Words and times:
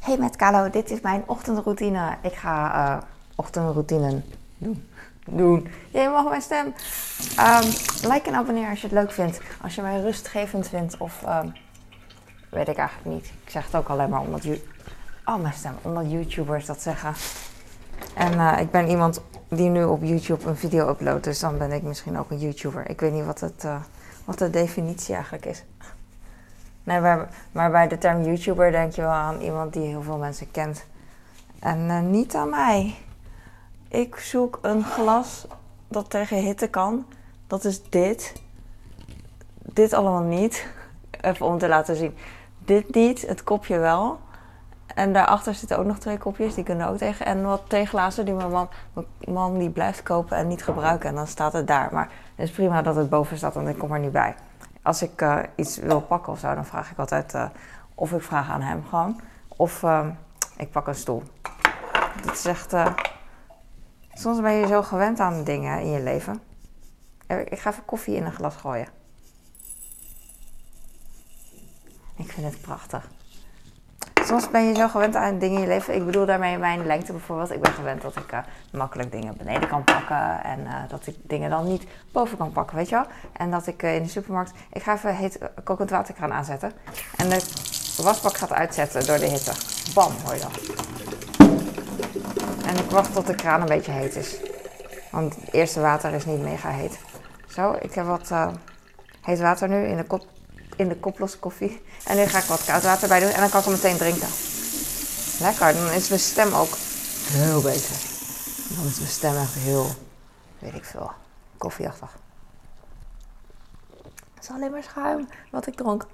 Hey 0.00 0.16
met 0.18 0.36
Kalo, 0.36 0.70
dit 0.70 0.90
is 0.90 1.00
mijn 1.00 1.22
ochtendroutine. 1.26 2.16
Ik 2.22 2.32
ga 2.32 2.74
uh, 2.74 3.02
ochtendroutine 3.34 4.22
doen. 4.58 4.88
Doen. 5.26 5.68
Je 5.90 6.08
mag 6.12 6.28
mijn 6.28 6.42
stem. 6.42 6.66
Um, 6.66 7.70
like 8.10 8.28
en 8.28 8.34
abonneer 8.34 8.68
als 8.68 8.80
je 8.80 8.86
het 8.86 8.96
leuk 8.96 9.10
vindt. 9.10 9.40
Als 9.62 9.74
je 9.74 9.82
mij 9.82 10.00
rustgevend 10.00 10.68
vindt. 10.68 10.96
Of 10.96 11.22
um, 11.26 11.52
weet 12.50 12.68
ik 12.68 12.76
eigenlijk 12.76 13.16
niet. 13.16 13.26
Ik 13.44 13.50
zeg 13.50 13.64
het 13.64 13.74
ook 13.74 13.88
alleen 13.88 14.10
maar 14.10 14.20
omdat, 14.20 14.46
oh, 15.24 15.36
mijn 15.36 15.54
stem, 15.54 15.74
omdat 15.82 16.10
YouTubers 16.10 16.66
dat 16.66 16.82
zeggen. 16.82 17.14
En 18.14 18.32
uh, 18.32 18.56
ik 18.60 18.70
ben 18.70 18.88
iemand 18.88 19.20
die 19.48 19.68
nu 19.68 19.84
op 19.84 20.02
YouTube 20.02 20.48
een 20.48 20.56
video 20.56 20.88
uploadt. 20.88 21.24
Dus 21.24 21.38
dan 21.38 21.58
ben 21.58 21.72
ik 21.72 21.82
misschien 21.82 22.18
ook 22.18 22.30
een 22.30 22.38
YouTuber. 22.38 22.90
Ik 22.90 23.00
weet 23.00 23.12
niet 23.12 23.24
wat, 23.24 23.40
het, 23.40 23.64
uh, 23.64 23.82
wat 24.24 24.38
de 24.38 24.50
definitie 24.50 25.14
eigenlijk 25.14 25.46
is. 25.46 25.62
Nee, 26.84 27.00
maar, 27.00 27.28
maar, 27.52 27.70
bij 27.70 27.88
de 27.88 27.98
term 27.98 28.22
YouTuber 28.22 28.70
denk 28.70 28.92
je 28.92 29.00
wel 29.00 29.10
aan 29.10 29.40
iemand 29.40 29.72
die 29.72 29.86
heel 29.86 30.02
veel 30.02 30.16
mensen 30.16 30.50
kent. 30.50 30.86
En 31.58 31.78
uh, 31.78 32.00
niet 32.00 32.34
aan 32.34 32.50
mij. 32.50 32.94
Ik 33.88 34.16
zoek 34.16 34.58
een 34.62 34.84
glas 34.84 35.46
dat 35.88 36.10
tegen 36.10 36.36
hitte 36.36 36.68
kan. 36.68 37.06
Dat 37.46 37.64
is 37.64 37.82
dit. 37.90 38.42
Dit 39.58 39.92
allemaal 39.92 40.22
niet. 40.22 40.66
Even 41.20 41.46
om 41.46 41.58
te 41.58 41.68
laten 41.68 41.96
zien. 41.96 42.16
Dit 42.58 42.94
niet, 42.94 43.26
het 43.26 43.44
kopje 43.44 43.78
wel. 43.78 44.18
En 44.94 45.12
daarachter 45.12 45.54
zitten 45.54 45.78
ook 45.78 45.86
nog 45.86 45.98
twee 45.98 46.18
kopjes, 46.18 46.54
die 46.54 46.64
kunnen 46.64 46.88
ook 46.88 46.96
tegen. 46.96 47.26
En 47.26 47.42
wat 47.42 47.62
theeglazen 47.66 48.24
die 48.24 48.34
mijn 48.34 48.50
man, 48.50 48.68
man 49.28 49.58
die 49.58 49.70
blijft 49.70 50.02
kopen 50.02 50.36
en 50.36 50.48
niet 50.48 50.64
gebruiken. 50.64 51.08
En 51.08 51.14
dan 51.14 51.26
staat 51.26 51.52
het 51.52 51.66
daar. 51.66 51.88
Maar 51.92 52.10
het 52.34 52.48
is 52.48 52.54
prima 52.54 52.82
dat 52.82 52.96
het 52.96 53.10
boven 53.10 53.36
staat, 53.36 53.54
want 53.54 53.68
ik 53.68 53.78
kom 53.78 53.92
er 53.92 53.98
niet 53.98 54.12
bij 54.12 54.34
als 54.82 55.02
ik 55.02 55.20
uh, 55.20 55.42
iets 55.56 55.76
wil 55.76 56.00
pakken 56.00 56.32
of 56.32 56.38
zo, 56.38 56.54
dan 56.54 56.66
vraag 56.66 56.90
ik 56.90 56.98
altijd 56.98 57.34
uh, 57.34 57.48
of 57.94 58.12
ik 58.12 58.22
vraag 58.22 58.50
aan 58.50 58.60
hem 58.60 58.84
gewoon. 58.84 59.20
Of 59.48 59.82
uh, 59.82 60.06
ik 60.56 60.70
pak 60.70 60.86
een 60.86 60.94
stoel. 60.94 61.22
Dat 62.24 62.34
is 62.34 62.44
echt. 62.44 62.74
soms 64.12 64.40
ben 64.40 64.52
je 64.52 64.66
zo 64.66 64.82
gewend 64.82 65.20
aan 65.20 65.44
dingen 65.44 65.80
in 65.80 65.90
je 65.90 66.02
leven. 66.02 66.42
Ik 67.26 67.58
ga 67.58 67.70
even 67.70 67.84
koffie 67.84 68.14
in 68.14 68.24
een 68.24 68.32
glas 68.32 68.56
gooien. 68.56 68.88
Ik 72.16 72.32
vind 72.32 72.46
het 72.46 72.60
prachtig 72.60 73.08
soms 74.30 74.50
ben 74.50 74.68
je 74.68 74.74
zo 74.74 74.88
gewend 74.88 75.16
aan 75.16 75.38
dingen 75.38 75.56
in 75.56 75.60
je 75.60 75.68
leven. 75.68 75.94
Ik 75.94 76.04
bedoel 76.04 76.26
daarmee 76.26 76.58
mijn 76.58 76.86
lengte 76.86 77.12
bijvoorbeeld. 77.12 77.50
Ik 77.52 77.60
ben 77.60 77.72
gewend 77.72 78.02
dat 78.02 78.16
ik 78.16 78.32
uh, 78.32 78.38
makkelijk 78.72 79.12
dingen 79.12 79.36
beneden 79.36 79.68
kan 79.68 79.84
pakken. 79.84 80.42
En 80.42 80.60
uh, 80.60 80.74
dat 80.88 81.06
ik 81.06 81.16
dingen 81.22 81.50
dan 81.50 81.66
niet 81.66 81.86
boven 82.12 82.36
kan 82.36 82.52
pakken, 82.52 82.76
weet 82.76 82.88
je 82.88 82.94
wel. 82.94 83.06
En 83.32 83.50
dat 83.50 83.66
ik 83.66 83.82
uh, 83.82 83.94
in 83.94 84.02
de 84.02 84.08
supermarkt... 84.08 84.52
Ik 84.72 84.82
ga 84.82 84.94
even 84.94 85.16
heet 85.16 85.38
kokend 85.64 85.90
waterkraan 85.90 86.32
aanzetten. 86.32 86.72
En 87.16 87.28
de 87.28 87.40
wasbak 88.02 88.36
gaat 88.36 88.52
uitzetten 88.52 89.06
door 89.06 89.18
de 89.18 89.26
hitte. 89.26 89.52
Bam, 89.94 90.12
hoor 90.24 90.34
je 90.34 90.40
dat. 90.40 90.60
En 92.66 92.76
ik 92.84 92.90
wacht 92.90 93.12
tot 93.12 93.26
de 93.26 93.34
kraan 93.34 93.60
een 93.60 93.66
beetje 93.66 93.92
heet 93.92 94.16
is. 94.16 94.40
Want 95.10 95.36
het 95.36 95.52
eerste 95.52 95.80
water 95.80 96.12
is 96.12 96.24
niet 96.24 96.42
mega 96.42 96.68
heet. 96.68 96.98
Zo, 97.46 97.76
ik 97.80 97.94
heb 97.94 98.06
wat 98.06 98.32
heet 99.20 99.40
water 99.40 99.68
nu 99.68 99.84
in 99.86 99.96
de 99.96 100.04
kop 100.04 100.24
in 100.80 100.88
de 100.88 100.96
koplosse 100.96 101.38
koffie. 101.38 101.82
En 102.04 102.16
nu 102.16 102.24
ga 102.26 102.38
ik 102.38 102.44
wat 102.44 102.64
koud 102.64 102.82
water 102.82 103.08
bij 103.08 103.20
doen 103.20 103.28
en 103.28 103.40
dan 103.40 103.50
kan 103.50 103.58
ik 103.58 103.66
hem 103.66 103.74
meteen 103.74 103.96
drinken. 103.96 104.28
Lekker, 105.40 105.72
dan 105.74 105.90
is 105.90 106.08
mijn 106.08 106.20
stem 106.20 106.52
ook 106.52 106.76
heel 107.30 107.60
beter. 107.60 107.96
Dan 108.76 108.86
is 108.86 108.98
mijn 108.98 109.10
stem 109.10 109.36
echt 109.36 109.54
heel, 109.54 109.86
weet 110.58 110.74
ik 110.74 110.84
veel, 110.84 111.10
koffieachtig. 111.58 112.18
Het 114.34 114.42
is 114.42 114.50
alleen 114.50 114.70
maar 114.70 114.82
schuim 114.82 115.28
wat 115.50 115.66
ik 115.66 115.74
dronk. 115.74 116.06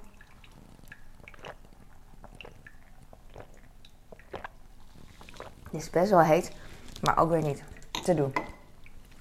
Het 5.63 5.81
is 5.81 5.89
best 5.89 6.09
wel 6.09 6.21
heet, 6.21 6.51
maar 7.01 7.17
ook 7.17 7.29
weer 7.29 7.41
niet 7.41 7.63
te 8.03 8.13
doen. 8.13 8.33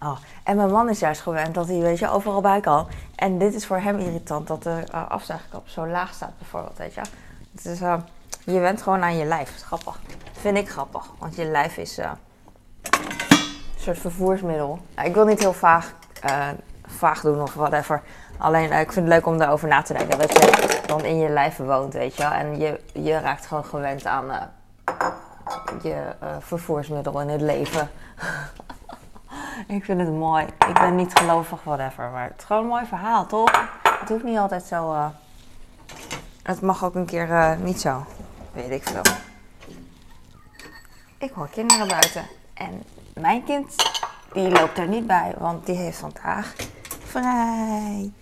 Oh. 0.01 0.17
En 0.45 0.57
mijn 0.57 0.71
man 0.71 0.89
is 0.89 0.99
juist 0.99 1.21
gewend 1.21 1.55
dat 1.55 1.69
hij, 1.69 1.81
weet 1.81 1.99
je, 1.99 2.11
overal 2.11 2.41
bij 2.41 2.61
kan. 2.61 2.89
En 3.15 3.39
dit 3.39 3.55
is 3.55 3.67
voor 3.67 3.79
hem 3.79 3.99
irritant 3.99 4.47
dat 4.47 4.63
de 4.63 4.85
uh, 4.95 5.11
afzuigkap 5.11 5.69
zo 5.69 5.87
laag 5.87 6.15
staat, 6.15 6.39
bijvoorbeeld, 6.39 6.79
weet 6.79 6.95
je. 6.95 7.01
Uh, 7.67 7.95
je 8.45 8.59
went 8.59 8.83
gewoon 8.83 9.03
aan 9.03 9.17
je 9.17 9.25
lijf. 9.25 9.63
Grappig. 9.63 9.99
vind 10.33 10.57
ik 10.57 10.69
grappig, 10.69 11.07
want 11.19 11.37
je 11.37 11.45
lijf 11.45 11.77
is 11.77 11.99
uh, 11.99 12.11
een 12.83 13.79
soort 13.79 13.99
vervoersmiddel. 13.99 14.79
ik 15.05 15.15
wil 15.15 15.25
niet 15.25 15.41
heel 15.41 15.53
vaag, 15.53 15.93
vaag 16.87 17.21
doen 17.21 17.43
of 17.43 17.55
whatever. 17.55 18.03
Alleen, 18.39 18.73
ik 18.73 18.93
vind 18.93 19.07
het 19.07 19.15
leuk 19.15 19.27
om 19.27 19.39
daarover 19.39 19.69
na 19.69 19.83
te 19.83 19.93
denken. 19.93 20.19
Dat 20.19 20.33
je 20.33 20.81
dan 20.87 21.05
in 21.05 21.19
je 21.19 21.29
lijf 21.29 21.57
woont, 21.57 21.93
weet 21.93 22.17
je. 22.17 22.25
En 22.25 22.59
je, 22.59 22.81
je 22.93 23.19
raakt 23.19 23.47
gewoon 23.47 23.65
gewend 23.65 24.07
aan 24.07 24.51
je 25.83 26.15
vervoersmiddel 26.41 27.21
in 27.21 27.29
het 27.29 27.41
leven. 27.41 27.91
Ik 29.67 29.85
vind 29.85 30.01
het 30.01 30.13
mooi. 30.13 30.45
Ik 30.69 30.75
ben 30.75 30.97
niet 30.97 31.19
gelovig, 31.19 31.65
whatever. 31.65 32.11
Maar 32.11 32.29
het 32.29 32.39
is 32.39 32.45
gewoon 32.45 32.63
een 32.63 32.69
mooi 32.69 32.87
verhaal, 32.87 33.27
toch? 33.27 33.69
Het 34.01 34.09
hoeft 34.09 34.25
niet 34.25 34.39
altijd 34.39 34.63
zo. 34.63 34.93
Uh... 34.93 35.07
Het 36.43 36.61
mag 36.61 36.85
ook 36.85 36.95
een 36.95 37.07
keer 37.07 37.29
uh, 37.29 37.57
niet 37.59 37.81
zo. 37.81 38.07
Weet 38.53 38.71
ik 38.71 38.83
veel. 38.83 39.03
Ik 41.19 41.31
hoor 41.31 41.49
kinderen 41.49 41.89
buiten. 41.89 42.27
En 42.55 42.83
mijn 43.15 43.45
kind, 43.45 43.75
die 44.33 44.51
loopt 44.51 44.79
er 44.79 44.89
niet 44.89 45.07
bij, 45.07 45.35
want 45.39 45.67
die 45.67 45.77
heeft 45.77 45.99
vandaag 45.99 46.55
vrij. 47.05 48.13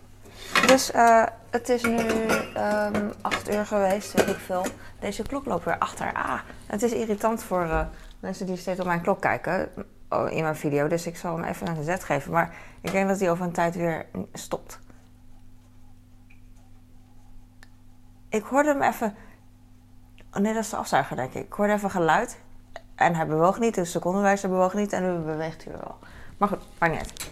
Dus 0.67 0.95
uh, 0.95 1.25
het 1.51 1.69
is 1.69 1.83
nu 1.83 1.99
um, 1.99 3.13
acht 3.21 3.51
uur 3.51 3.67
geweest, 3.67 4.13
weet 4.13 4.29
ik 4.29 4.39
veel. 4.39 4.67
Deze 4.99 5.23
klok 5.23 5.45
loopt 5.45 5.65
weer 5.65 5.79
achter. 5.79 6.13
Ah, 6.13 6.41
het 6.67 6.83
is 6.83 6.93
irritant 6.93 7.43
voor 7.43 7.87
mensen 8.21 8.47
die 8.47 8.57
steeds 8.57 8.81
op 8.81 8.87
mijn 8.87 9.01
klok 9.01 9.21
kijken. 9.21 9.69
Oh, 10.09 10.31
in 10.31 10.43
mijn 10.43 10.57
video. 10.57 10.89
Dus 10.89 11.07
ik 11.07 11.17
zal 11.17 11.37
hem 11.37 11.45
even 11.45 11.67
een 11.67 11.85
zet 11.85 12.05
geven. 12.05 12.33
Maar 12.33 12.55
ik 12.81 12.93
denk 12.93 13.09
dat 13.09 13.21
hij 13.21 13.31
over 13.31 13.45
een 13.45 13.53
tijd 13.53 13.75
weer 13.75 14.07
stopt. 14.33 14.79
Ik 18.29 18.45
hoorde 18.45 18.69
hem 18.69 18.83
even. 18.83 19.15
Oh 20.33 20.41
nee, 20.41 20.55
dat 20.55 20.63
is 20.63 20.71
de 20.71 20.77
afzuiger, 20.77 21.17
denk 21.17 21.35
ik. 21.35 21.45
Ik 21.45 21.53
hoorde 21.53 21.73
even 21.73 21.91
geluid. 21.91 22.39
En 22.95 23.15
hij 23.15 23.27
bewoog 23.27 23.59
niet, 23.59 23.75
de 23.75 23.85
secondenwijzer 23.85 24.49
bewoog 24.49 24.75
niet. 24.75 24.93
En 24.93 25.03
nu 25.03 25.25
beweegt 25.25 25.65
hij 25.65 25.73
wel. 25.73 25.99
Maar 26.37 26.49
goed, 26.49 26.63
maar 26.79 26.91
niet. 26.91 27.31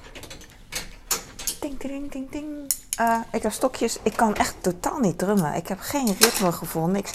Ding, 1.61 1.79
ding, 1.79 2.11
ding, 2.11 2.31
ding. 2.31 2.73
Uh, 3.01 3.21
ik 3.33 3.43
heb 3.43 3.53
stokjes. 3.53 3.99
Ik 4.03 4.17
kan 4.17 4.35
echt 4.35 4.55
totaal 4.61 4.99
niet 4.99 5.19
drummen. 5.19 5.55
Ik 5.55 5.69
heb 5.69 5.79
geen 5.81 6.07
ritme 6.07 6.53
gevonden. 6.53 6.93
Niks. 6.93 7.13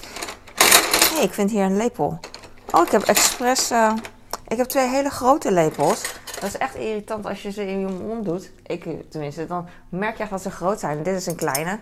hey, 1.14 1.24
ik 1.24 1.34
vind 1.34 1.52
hier 1.52 1.64
een 1.64 1.78
lepel. 1.78 2.20
Oh, 2.72 2.86
ik 2.86 2.92
heb 2.92 3.02
expres. 3.02 3.72
Uh, 3.72 3.94
ik 4.48 4.58
heb 4.58 4.68
twee 4.68 4.88
hele 4.88 5.10
grote 5.10 5.52
lepels. 5.52 6.20
Dat 6.34 6.44
is 6.44 6.58
echt 6.58 6.76
irritant 6.76 7.26
als 7.26 7.42
je 7.42 7.52
ze 7.52 7.68
in 7.68 7.80
je 7.80 7.88
mond 7.88 8.26
doet. 8.26 8.52
Ik 8.64 9.12
tenminste, 9.12 9.46
dan 9.46 9.68
merk 9.90 10.18
je 10.18 10.22
echt 10.22 10.32
dat 10.32 10.42
ze 10.42 10.52
groot 10.52 10.80
zijn. 10.80 11.04
Dit 11.04 11.16
is 11.16 11.26
een 11.26 11.36
kleine. 11.36 11.80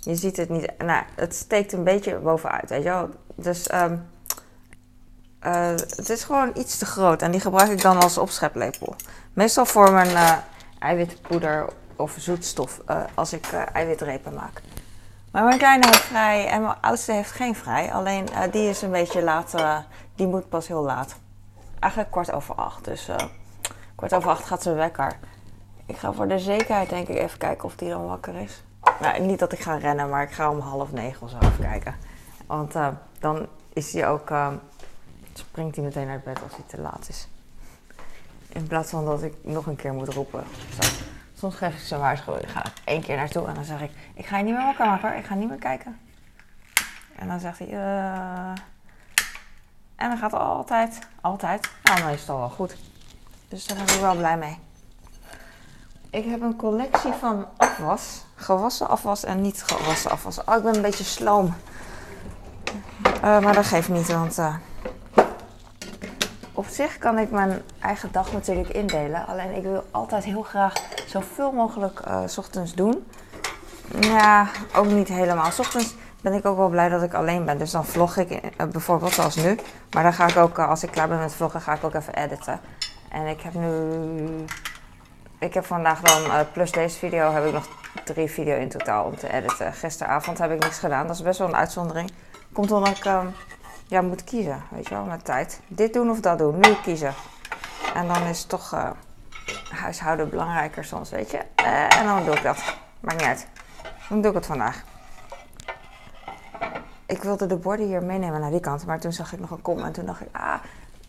Je 0.00 0.14
ziet 0.14 0.36
het 0.36 0.48
niet. 0.48 0.72
Nou, 0.78 1.02
het 1.14 1.34
steekt 1.34 1.72
een 1.72 1.84
beetje 1.84 2.18
bovenuit, 2.18 2.70
weet 2.70 2.82
je 2.82 2.88
wel. 2.88 3.08
Dus 3.34 3.72
um, 3.72 4.06
uh, 5.46 5.70
het 5.70 6.08
is 6.08 6.24
gewoon 6.24 6.50
iets 6.54 6.78
te 6.78 6.86
groot. 6.86 7.22
En 7.22 7.30
die 7.30 7.40
gebruik 7.40 7.70
ik 7.70 7.82
dan 7.82 8.00
als 8.00 8.18
opscheplepel. 8.18 8.96
Meestal 9.32 9.66
voor 9.66 9.92
mijn 9.92 10.10
uh, 10.10 10.32
eiwitpoeder 10.78 11.68
of 11.96 12.16
zoetstof 12.18 12.80
uh, 12.90 13.00
als 13.14 13.32
ik 13.32 13.46
eiwitrepen 13.72 14.34
maak. 14.34 14.62
Maar 15.32 15.44
mijn 15.44 15.58
kleine 15.58 15.86
heeft 15.86 16.04
vrij 16.04 16.46
en 16.46 16.62
mijn 16.62 16.76
oudste 16.80 17.12
heeft 17.12 17.30
geen 17.30 17.54
vrij. 17.54 17.92
Alleen 17.92 18.28
die 18.50 18.68
is 18.68 18.82
een 18.82 18.90
beetje 18.90 19.22
laat. 19.22 19.54
die 20.14 20.26
moet 20.26 20.48
pas 20.48 20.68
heel 20.68 20.82
laat 20.82 21.16
eigenlijk 21.80 22.12
kwart 22.12 22.32
over 22.32 22.54
acht. 22.54 22.84
Dus 22.84 23.08
uh, 23.08 23.16
kwart 23.94 24.14
over 24.14 24.30
acht 24.30 24.44
gaat 24.44 24.62
ze 24.62 24.72
wekker. 24.72 25.18
Ik 25.86 25.96
ga 25.96 26.12
voor 26.12 26.28
de 26.28 26.38
zekerheid 26.38 26.88
denk 26.88 27.08
ik 27.08 27.16
even 27.16 27.38
kijken 27.38 27.64
of 27.64 27.76
die 27.76 27.88
dan 27.88 28.06
wakker 28.06 28.34
is. 28.34 28.62
Nou, 29.00 29.20
niet 29.20 29.38
dat 29.38 29.52
ik 29.52 29.60
ga 29.60 29.76
rennen, 29.76 30.08
maar 30.08 30.22
ik 30.22 30.30
ga 30.30 30.50
om 30.50 30.60
half 30.60 30.92
negen 30.92 31.22
of 31.22 31.30
zo 31.30 31.38
even 31.38 31.64
kijken. 31.64 31.94
Want 32.46 32.76
uh, 32.76 32.88
dan 33.18 33.46
is 33.72 33.92
hij 33.92 34.08
ook, 34.08 34.30
uh, 34.30 34.52
springt 35.32 35.76
hij 35.76 35.84
meteen 35.84 36.08
uit 36.08 36.24
bed 36.24 36.42
als 36.42 36.52
hij 36.52 36.64
te 36.66 36.80
laat 36.80 37.08
is. 37.08 37.28
In 38.48 38.66
plaats 38.66 38.90
van 38.90 39.04
dat 39.04 39.22
ik 39.22 39.34
nog 39.42 39.66
een 39.66 39.76
keer 39.76 39.92
moet 39.92 40.08
roepen. 40.08 40.44
Soms 41.34 41.54
geef 41.54 41.74
ik 41.74 41.80
ze 41.80 41.98
waarschuwing. 41.98 42.44
Ik 42.44 42.50
ga 42.50 42.62
één 42.84 43.02
keer 43.02 43.16
naartoe 43.16 43.46
en 43.46 43.54
dan 43.54 43.64
zeg 43.64 43.80
ik: 43.80 43.90
Ik 44.14 44.26
ga 44.26 44.38
je 44.38 44.44
niet 44.44 44.54
meer 44.54 44.64
wakker 44.64 44.86
maken 44.86 45.16
Ik 45.16 45.24
ga 45.24 45.34
niet 45.34 45.48
meer 45.48 45.58
kijken. 45.58 45.98
En 47.16 47.28
dan 47.28 47.40
zegt 47.40 47.58
hij: 47.58 47.68
uh, 47.68 48.52
en 49.98 50.08
dan 50.08 50.18
gaat 50.18 50.32
altijd, 50.32 50.98
altijd, 51.20 51.70
nou 51.82 52.04
meestal 52.04 52.38
wel 52.38 52.48
goed. 52.48 52.76
Dus 53.48 53.66
daar 53.66 53.76
ben 53.76 53.94
ik 53.94 54.00
wel 54.00 54.16
blij 54.16 54.36
mee. 54.36 54.58
Ik 56.10 56.24
heb 56.24 56.40
een 56.40 56.56
collectie 56.56 57.12
van 57.12 57.46
afwas. 57.56 58.24
Gewassen 58.34 58.88
afwas 58.88 59.24
en 59.24 59.40
niet 59.40 59.62
gewassen 59.62 60.10
afwas. 60.10 60.44
Oh, 60.44 60.56
ik 60.56 60.62
ben 60.62 60.74
een 60.74 60.82
beetje 60.82 61.04
sloom. 61.04 61.54
Uh, 63.04 63.40
maar 63.40 63.54
dat 63.54 63.66
geeft 63.66 63.88
niet, 63.88 64.12
want 64.12 64.38
uh, 64.38 64.54
op 66.52 66.66
zich 66.66 66.98
kan 66.98 67.18
ik 67.18 67.30
mijn 67.30 67.62
eigen 67.80 68.12
dag 68.12 68.32
natuurlijk 68.32 68.68
indelen. 68.68 69.26
Alleen 69.26 69.54
ik 69.54 69.62
wil 69.62 69.84
altijd 69.90 70.24
heel 70.24 70.42
graag 70.42 70.72
zoveel 71.06 71.52
mogelijk 71.52 72.00
uh, 72.08 72.20
s 72.26 72.38
ochtends 72.38 72.74
doen. 72.74 73.06
Ja, 74.00 74.48
ook 74.74 74.86
niet 74.86 75.08
helemaal. 75.08 75.50
S 75.50 75.58
ochtends 75.58 75.94
ben 76.20 76.32
ik 76.32 76.46
ook 76.46 76.56
wel 76.56 76.68
blij 76.68 76.88
dat 76.88 77.02
ik 77.02 77.14
alleen 77.14 77.44
ben. 77.44 77.58
Dus 77.58 77.70
dan 77.70 77.84
vlog 77.84 78.16
ik 78.16 78.30
eh, 78.30 78.66
bijvoorbeeld 78.66 79.12
zoals 79.12 79.36
nu. 79.36 79.58
Maar 79.90 80.02
dan 80.02 80.12
ga 80.12 80.26
ik 80.26 80.36
ook, 80.36 80.58
eh, 80.58 80.68
als 80.68 80.82
ik 80.82 80.90
klaar 80.90 81.08
ben 81.08 81.18
met 81.18 81.34
vloggen, 81.34 81.60
ga 81.60 81.74
ik 81.74 81.84
ook 81.84 81.94
even 81.94 82.14
editen. 82.14 82.60
En 83.10 83.26
ik 83.26 83.40
heb 83.40 83.54
nu... 83.54 84.44
Ik 85.38 85.54
heb 85.54 85.64
vandaag 85.64 86.00
dan, 86.00 86.24
eh, 86.24 86.40
plus 86.52 86.72
deze 86.72 86.98
video, 86.98 87.32
heb 87.32 87.44
ik 87.44 87.52
nog 87.52 87.68
drie 88.04 88.30
video 88.30 88.56
in 88.56 88.68
totaal 88.68 89.04
om 89.04 89.16
te 89.16 89.32
editen. 89.32 89.72
Gisteravond 89.72 90.38
heb 90.38 90.50
ik 90.50 90.62
niks 90.62 90.78
gedaan. 90.78 91.06
Dat 91.06 91.16
is 91.16 91.22
best 91.22 91.38
wel 91.38 91.48
een 91.48 91.56
uitzondering. 91.56 92.10
Komt 92.52 92.72
omdat 92.72 92.96
ik 92.96 93.04
ehm, 93.04 93.26
ja, 93.86 94.00
moet 94.00 94.24
kiezen, 94.24 94.62
weet 94.70 94.88
je 94.88 94.94
wel, 94.94 95.04
met 95.04 95.24
tijd. 95.24 95.60
Dit 95.66 95.92
doen 95.92 96.10
of 96.10 96.20
dat 96.20 96.38
doen. 96.38 96.58
Nu 96.58 96.74
kiezen. 96.82 97.14
En 97.94 98.06
dan 98.06 98.22
is 98.22 98.44
toch 98.44 98.74
uh, 98.74 98.90
huishouden 99.70 100.30
belangrijker 100.30 100.84
soms, 100.84 101.10
weet 101.10 101.30
je. 101.30 101.38
en 101.88 102.06
dan 102.06 102.24
doe 102.24 102.34
ik 102.34 102.42
dat. 102.42 102.76
Maakt 103.00 103.18
niet 103.18 103.26
uit. 103.26 103.46
Dan 104.08 104.20
doe 104.20 104.30
ik 104.30 104.36
het 104.36 104.46
vandaag 104.46 104.84
ik 107.08 107.22
wilde 107.22 107.46
de 107.46 107.56
borden 107.56 107.86
hier 107.86 108.02
meenemen 108.02 108.40
naar 108.40 108.50
die 108.50 108.60
kant. 108.60 108.86
Maar 108.86 109.00
toen 109.00 109.12
zag 109.12 109.32
ik 109.32 109.40
nog 109.40 109.50
een 109.50 109.62
kom. 109.62 109.78
En 109.78 109.92
toen 109.92 110.06
dacht 110.06 110.20
ik, 110.20 110.28
ah, 110.32 110.54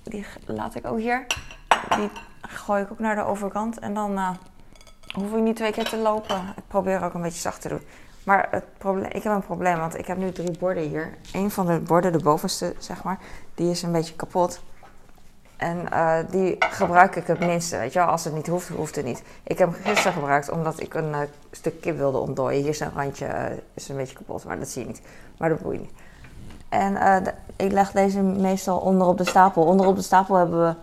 die 0.04 0.25
laat 0.46 0.75
ik 0.75 0.88
ook 0.88 0.98
hier. 0.98 1.25
Die 1.98 2.10
gooi 2.42 2.84
ik 2.84 2.92
ook 2.92 3.00
naar 3.00 3.16
de 3.16 3.24
overkant. 3.24 3.80
En 3.80 3.94
dan 3.94 4.12
uh, 4.12 4.30
hoef 5.13 5.34
ik 5.34 5.42
niet 5.42 5.56
twee 5.56 5.72
keer 5.72 5.90
te 5.90 5.98
lopen. 5.98 6.54
Ik 6.56 6.68
probeer 6.68 7.04
ook 7.04 7.13
een 7.13 7.22
beetje 7.22 7.40
zacht 7.40 7.62
te 7.62 7.68
doen. 7.68 7.81
Maar 8.24 8.48
het 8.51 8.78
probleem, 8.78 9.12
ik 9.12 9.24
heb 9.24 9.34
een 9.34 9.42
probleem, 9.42 9.78
want 9.78 9.98
ik 9.98 10.06
heb 10.06 10.18
nu 10.18 10.31
drie 10.31 10.57
borden 10.60 10.84
hier. 10.84 11.13
Een 11.34 11.51
van 11.51 11.66
de 11.66 11.80
borden, 11.80 12.12
de 12.12 12.24
bovenste, 12.24 12.75
zeg 12.78 13.04
maar, 13.04 13.19
die 13.56 13.69
is 13.69 13.81
een 13.81 13.92
beetje 13.92 14.16
kapot. 14.16 14.62
En 15.60 15.86
uh, 15.94 16.18
die 16.30 16.56
gebruik 16.60 17.16
ik 17.16 17.28
het 17.28 17.40
minste, 17.40 17.78
weet 17.78 17.94
je 17.94 18.00
wel. 18.00 18.08
Als 18.08 18.24
het 18.24 18.34
niet 18.34 18.48
hoeft, 18.48 18.70
hoeft 18.70 18.96
het 18.96 19.06
niet. 19.06 19.24
Ik 19.44 19.58
heb 19.58 19.72
hem 19.74 19.82
gisteren 19.84 20.14
gebruikt 20.14 20.52
omdat 20.52 20.80
ik 20.80 20.94
een 20.94 21.10
uh, 21.10 21.20
stuk 21.52 21.82
kip 21.82 21.98
wilde 21.98 22.18
ontdooien. 22.18 22.62
Hier 22.62 22.70
is 22.70 22.80
een 22.80 22.92
randje, 22.96 23.26
uh, 23.26 23.44
is 23.74 23.90
een 23.90 23.96
beetje 23.96 24.16
kapot, 24.16 24.44
maar 24.44 24.60
dat 24.60 24.68
zie 24.68 24.82
je 24.82 24.88
niet. 24.88 25.02
Maar 25.38 25.50
dat 25.50 25.60
boeit 25.60 25.80
niet. 25.80 25.92
En 26.70 27.24
ik 27.56 27.72
leg 27.72 27.92
deze 27.92 28.22
meestal 28.22 28.78
onder 28.78 29.08
op 29.08 29.18
de 29.18 29.26
stapel. 29.26 29.64
Onder 29.64 29.88
op 29.88 29.96
de 29.96 30.02
stapel 30.02 30.36
hebben 30.36 30.68
we 30.68 30.76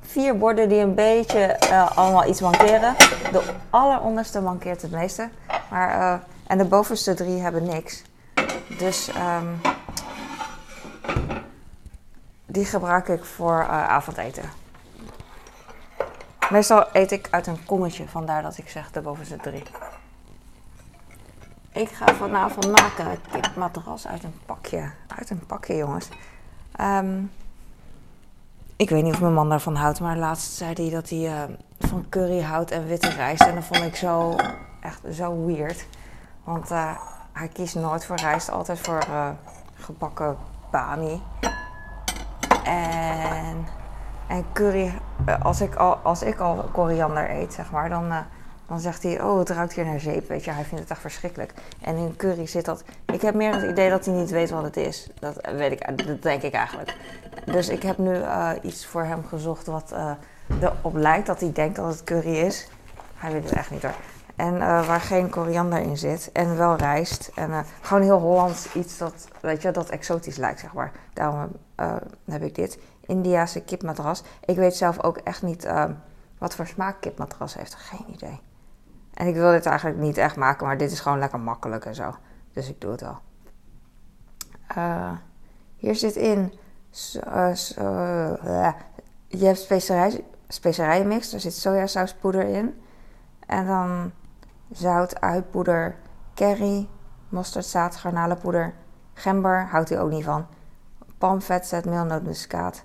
vier 0.00 0.38
borden 0.38 0.68
die 0.68 0.80
een 0.80 0.94
beetje 0.94 1.60
allemaal 1.94 2.28
iets 2.28 2.40
mankeren. 2.40 2.94
De 3.32 3.42
alleronderste 3.70 4.40
mankeert 4.40 4.82
het 4.82 4.90
meeste. 4.90 5.28
Maar, 5.70 6.20
en 6.46 6.58
de 6.58 6.64
bovenste 6.64 7.14
drie 7.14 7.40
hebben 7.40 7.64
niks. 7.64 8.02
Dus... 8.78 9.08
Um, 9.08 9.76
die 12.50 12.64
gebruik 12.64 13.08
ik 13.08 13.24
voor 13.24 13.60
uh, 13.60 13.88
avondeten. 13.88 14.50
Meestal 16.50 16.86
eet 16.92 17.12
ik 17.12 17.28
uit 17.30 17.46
een 17.46 17.64
kommetje, 17.64 18.08
vandaar 18.08 18.42
dat 18.42 18.58
ik 18.58 18.68
zeg 18.68 18.90
de 18.90 19.00
bovenste 19.00 19.36
drie. 19.36 19.62
Ik 21.72 21.88
ga 21.88 22.14
vanavond 22.14 22.70
maken 22.70 23.20
kipmatras 23.30 24.06
uit 24.06 24.24
een 24.24 24.40
pakje. 24.46 24.90
Uit 25.18 25.30
een 25.30 25.46
pakje, 25.46 25.76
jongens. 25.76 26.08
Um, 26.80 27.30
ik 28.76 28.90
weet 28.90 29.02
niet 29.02 29.14
of 29.14 29.20
mijn 29.20 29.34
man 29.34 29.48
daarvan 29.48 29.74
houdt, 29.74 30.00
maar 30.00 30.16
laatst 30.16 30.52
zei 30.52 30.72
hij 30.72 30.90
dat 30.90 31.08
hij 31.08 31.18
uh, 31.18 31.42
van 31.78 32.06
curry 32.08 32.42
houdt 32.42 32.70
en 32.70 32.86
witte 32.86 33.08
rijst. 33.08 33.42
En 33.42 33.54
dat 33.54 33.64
vond 33.64 33.82
ik 33.82 33.96
zo, 33.96 34.36
echt 34.80 35.00
zo 35.12 35.44
weird. 35.46 35.86
Want 36.44 36.70
uh, 36.70 36.98
hij 37.32 37.48
kiest 37.48 37.74
nooit 37.74 38.04
voor 38.04 38.16
rijst, 38.16 38.50
altijd 38.50 38.80
voor 38.80 39.04
gebakken 39.74 40.36
bami. 40.70 41.22
En, 42.64 43.66
curry, 44.52 44.92
eh, 45.26 45.44
als 45.44 45.60
ik, 45.60 45.74
al, 45.74 45.94
als 45.94 46.22
ik 46.22 46.38
al 46.38 46.64
koriander 46.72 47.30
eet, 47.30 47.52
zeg 47.52 47.70
maar, 47.70 47.88
dan, 47.88 48.04
uh, 48.04 48.18
dan 48.66 48.80
zegt 48.80 49.02
hij: 49.02 49.22
Oh, 49.22 49.38
het 49.38 49.50
ruikt 49.50 49.72
hier 49.72 49.84
naar 49.84 50.00
zeep. 50.00 50.28
Weet 50.28 50.44
je, 50.44 50.50
hij 50.50 50.64
vindt 50.64 50.80
het 50.80 50.90
echt 50.90 51.00
verschrikkelijk. 51.00 51.54
En 51.80 51.96
in 51.96 52.16
curry 52.16 52.46
zit 52.46 52.64
dat. 52.64 52.84
Ik 53.12 53.22
heb 53.22 53.34
meer 53.34 53.54
het 53.54 53.70
idee 53.70 53.90
dat 53.90 54.04
hij 54.04 54.14
niet 54.14 54.30
weet 54.30 54.50
wat 54.50 54.62
het 54.62 54.76
is. 54.76 55.10
Dat, 55.20 55.48
weet 55.56 55.72
ik, 55.72 56.06
dat 56.06 56.22
denk 56.22 56.42
ik 56.42 56.52
eigenlijk. 56.52 56.96
Dus 57.44 57.68
ik 57.68 57.82
heb 57.82 57.98
nu 57.98 58.14
uh, 58.14 58.50
iets 58.62 58.86
voor 58.86 59.04
hem 59.04 59.24
gezocht 59.24 59.66
wat 59.66 59.94
erop 60.60 60.96
lijkt 60.96 61.26
dat 61.26 61.40
hij 61.40 61.52
denkt 61.52 61.76
dat 61.76 61.86
het 61.86 62.04
curry 62.04 62.36
is. 62.36 62.68
Hij 63.14 63.32
weet 63.32 63.42
het 63.42 63.52
echt 63.52 63.70
niet 63.70 63.82
hoor. 63.82 63.94
En 64.36 64.58
waar 64.58 65.00
geen 65.00 65.30
koriander 65.30 65.78
in 65.78 65.96
zit. 65.96 66.30
En 66.32 66.56
wel 66.56 66.76
rijst. 66.76 67.30
En 67.34 67.64
gewoon 67.80 68.02
heel 68.02 68.18
Hollands 68.18 68.72
iets 68.74 68.98
dat, 68.98 69.28
weet 69.40 69.62
je, 69.62 69.70
dat 69.70 69.88
exotisch 69.88 70.36
lijkt, 70.36 70.60
zeg 70.60 70.72
maar. 70.72 70.92
Daarom 71.12 71.48
uh, 71.80 71.96
heb 72.24 72.42
ik 72.42 72.54
dit. 72.54 72.78
Indiase 73.00 73.60
kipmatras. 73.60 74.22
Ik 74.44 74.56
weet 74.56 74.76
zelf 74.76 75.02
ook 75.02 75.16
echt 75.16 75.42
niet 75.42 75.68
wat 76.38 76.54
voor 76.54 76.66
smaak 76.66 77.00
kipmatras 77.00 77.54
heeft. 77.54 77.74
Geen 77.74 78.14
idee. 78.14 78.40
En 79.14 79.26
ik 79.26 79.34
wil 79.34 79.50
dit 79.50 79.66
eigenlijk 79.66 79.98
niet 79.98 80.16
echt 80.16 80.36
maken, 80.36 80.66
maar 80.66 80.76
dit 80.76 80.92
is 80.92 81.00
gewoon 81.00 81.18
lekker 81.18 81.40
makkelijk 81.40 81.84
en 81.84 81.94
zo. 81.94 82.14
Dus 82.52 82.68
ik 82.68 82.80
doe 82.80 82.90
het 82.90 83.00
wel. 83.00 83.18
hier 85.76 85.94
zit 85.94 86.16
in. 86.16 86.52
je 89.28 89.44
hebt 89.44 89.58
specerij, 89.58 90.24
specerijenmix. 90.48 91.32
Er 91.32 91.40
zit 91.40 91.54
sojasausppoeder 91.54 92.42
in. 92.42 92.80
En 93.46 93.66
dan 93.66 94.12
zout, 94.70 95.20
uitpoeder, 95.20 95.96
curry, 96.34 96.88
mosterdzaad, 97.28 97.96
garnalenpoeder, 97.96 98.74
gember, 99.14 99.66
houdt 99.70 99.88
hij 99.88 100.00
ook 100.00 100.10
niet 100.10 100.24
van. 100.24 100.46
Palmvet, 101.18 101.66
zetmeel, 101.66 102.04
nootmuskaat. 102.04 102.82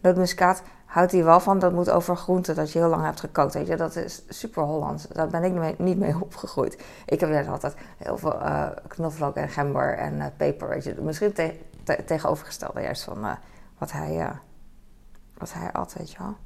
Nootmuskaat 0.00 0.62
houdt 0.86 1.12
hij 1.12 1.24
wel 1.24 1.40
van, 1.40 1.58
dat 1.58 1.72
moet 1.72 1.90
over 1.90 2.16
groenten 2.16 2.54
dat 2.54 2.72
je 2.72 2.78
heel 2.78 2.88
lang 2.88 3.04
hebt 3.04 3.20
gekookt. 3.20 3.54
Weet 3.54 3.66
je, 3.66 3.76
dat 3.76 3.96
is 3.96 4.22
super 4.28 4.62
Hollands. 4.62 5.06
Daar 5.08 5.28
ben 5.28 5.42
ik 5.42 5.78
niet 5.78 5.98
mee 5.98 6.20
opgegroeid. 6.20 6.84
Ik 7.06 7.20
heb 7.20 7.28
net 7.28 7.48
altijd 7.48 7.74
heel 7.96 8.18
veel 8.18 8.34
uh, 8.34 8.66
knoflook 8.88 9.36
en 9.36 9.48
gember 9.48 9.96
en 9.98 10.14
uh, 10.14 10.26
peper. 10.36 10.68
Weet 10.68 10.84
je. 10.84 10.94
Misschien 11.00 11.32
te 11.32 11.54
te 11.84 12.04
tegenovergestelde 12.04 12.80
juist 12.80 13.02
van 13.02 13.24
uh, 13.24 13.32
wat, 13.78 13.92
hij, 13.92 14.32
wat 15.38 15.52
hij 15.52 15.72
at, 15.72 15.92
weet 15.92 16.10
je 16.10 16.18
wel. 16.18 16.36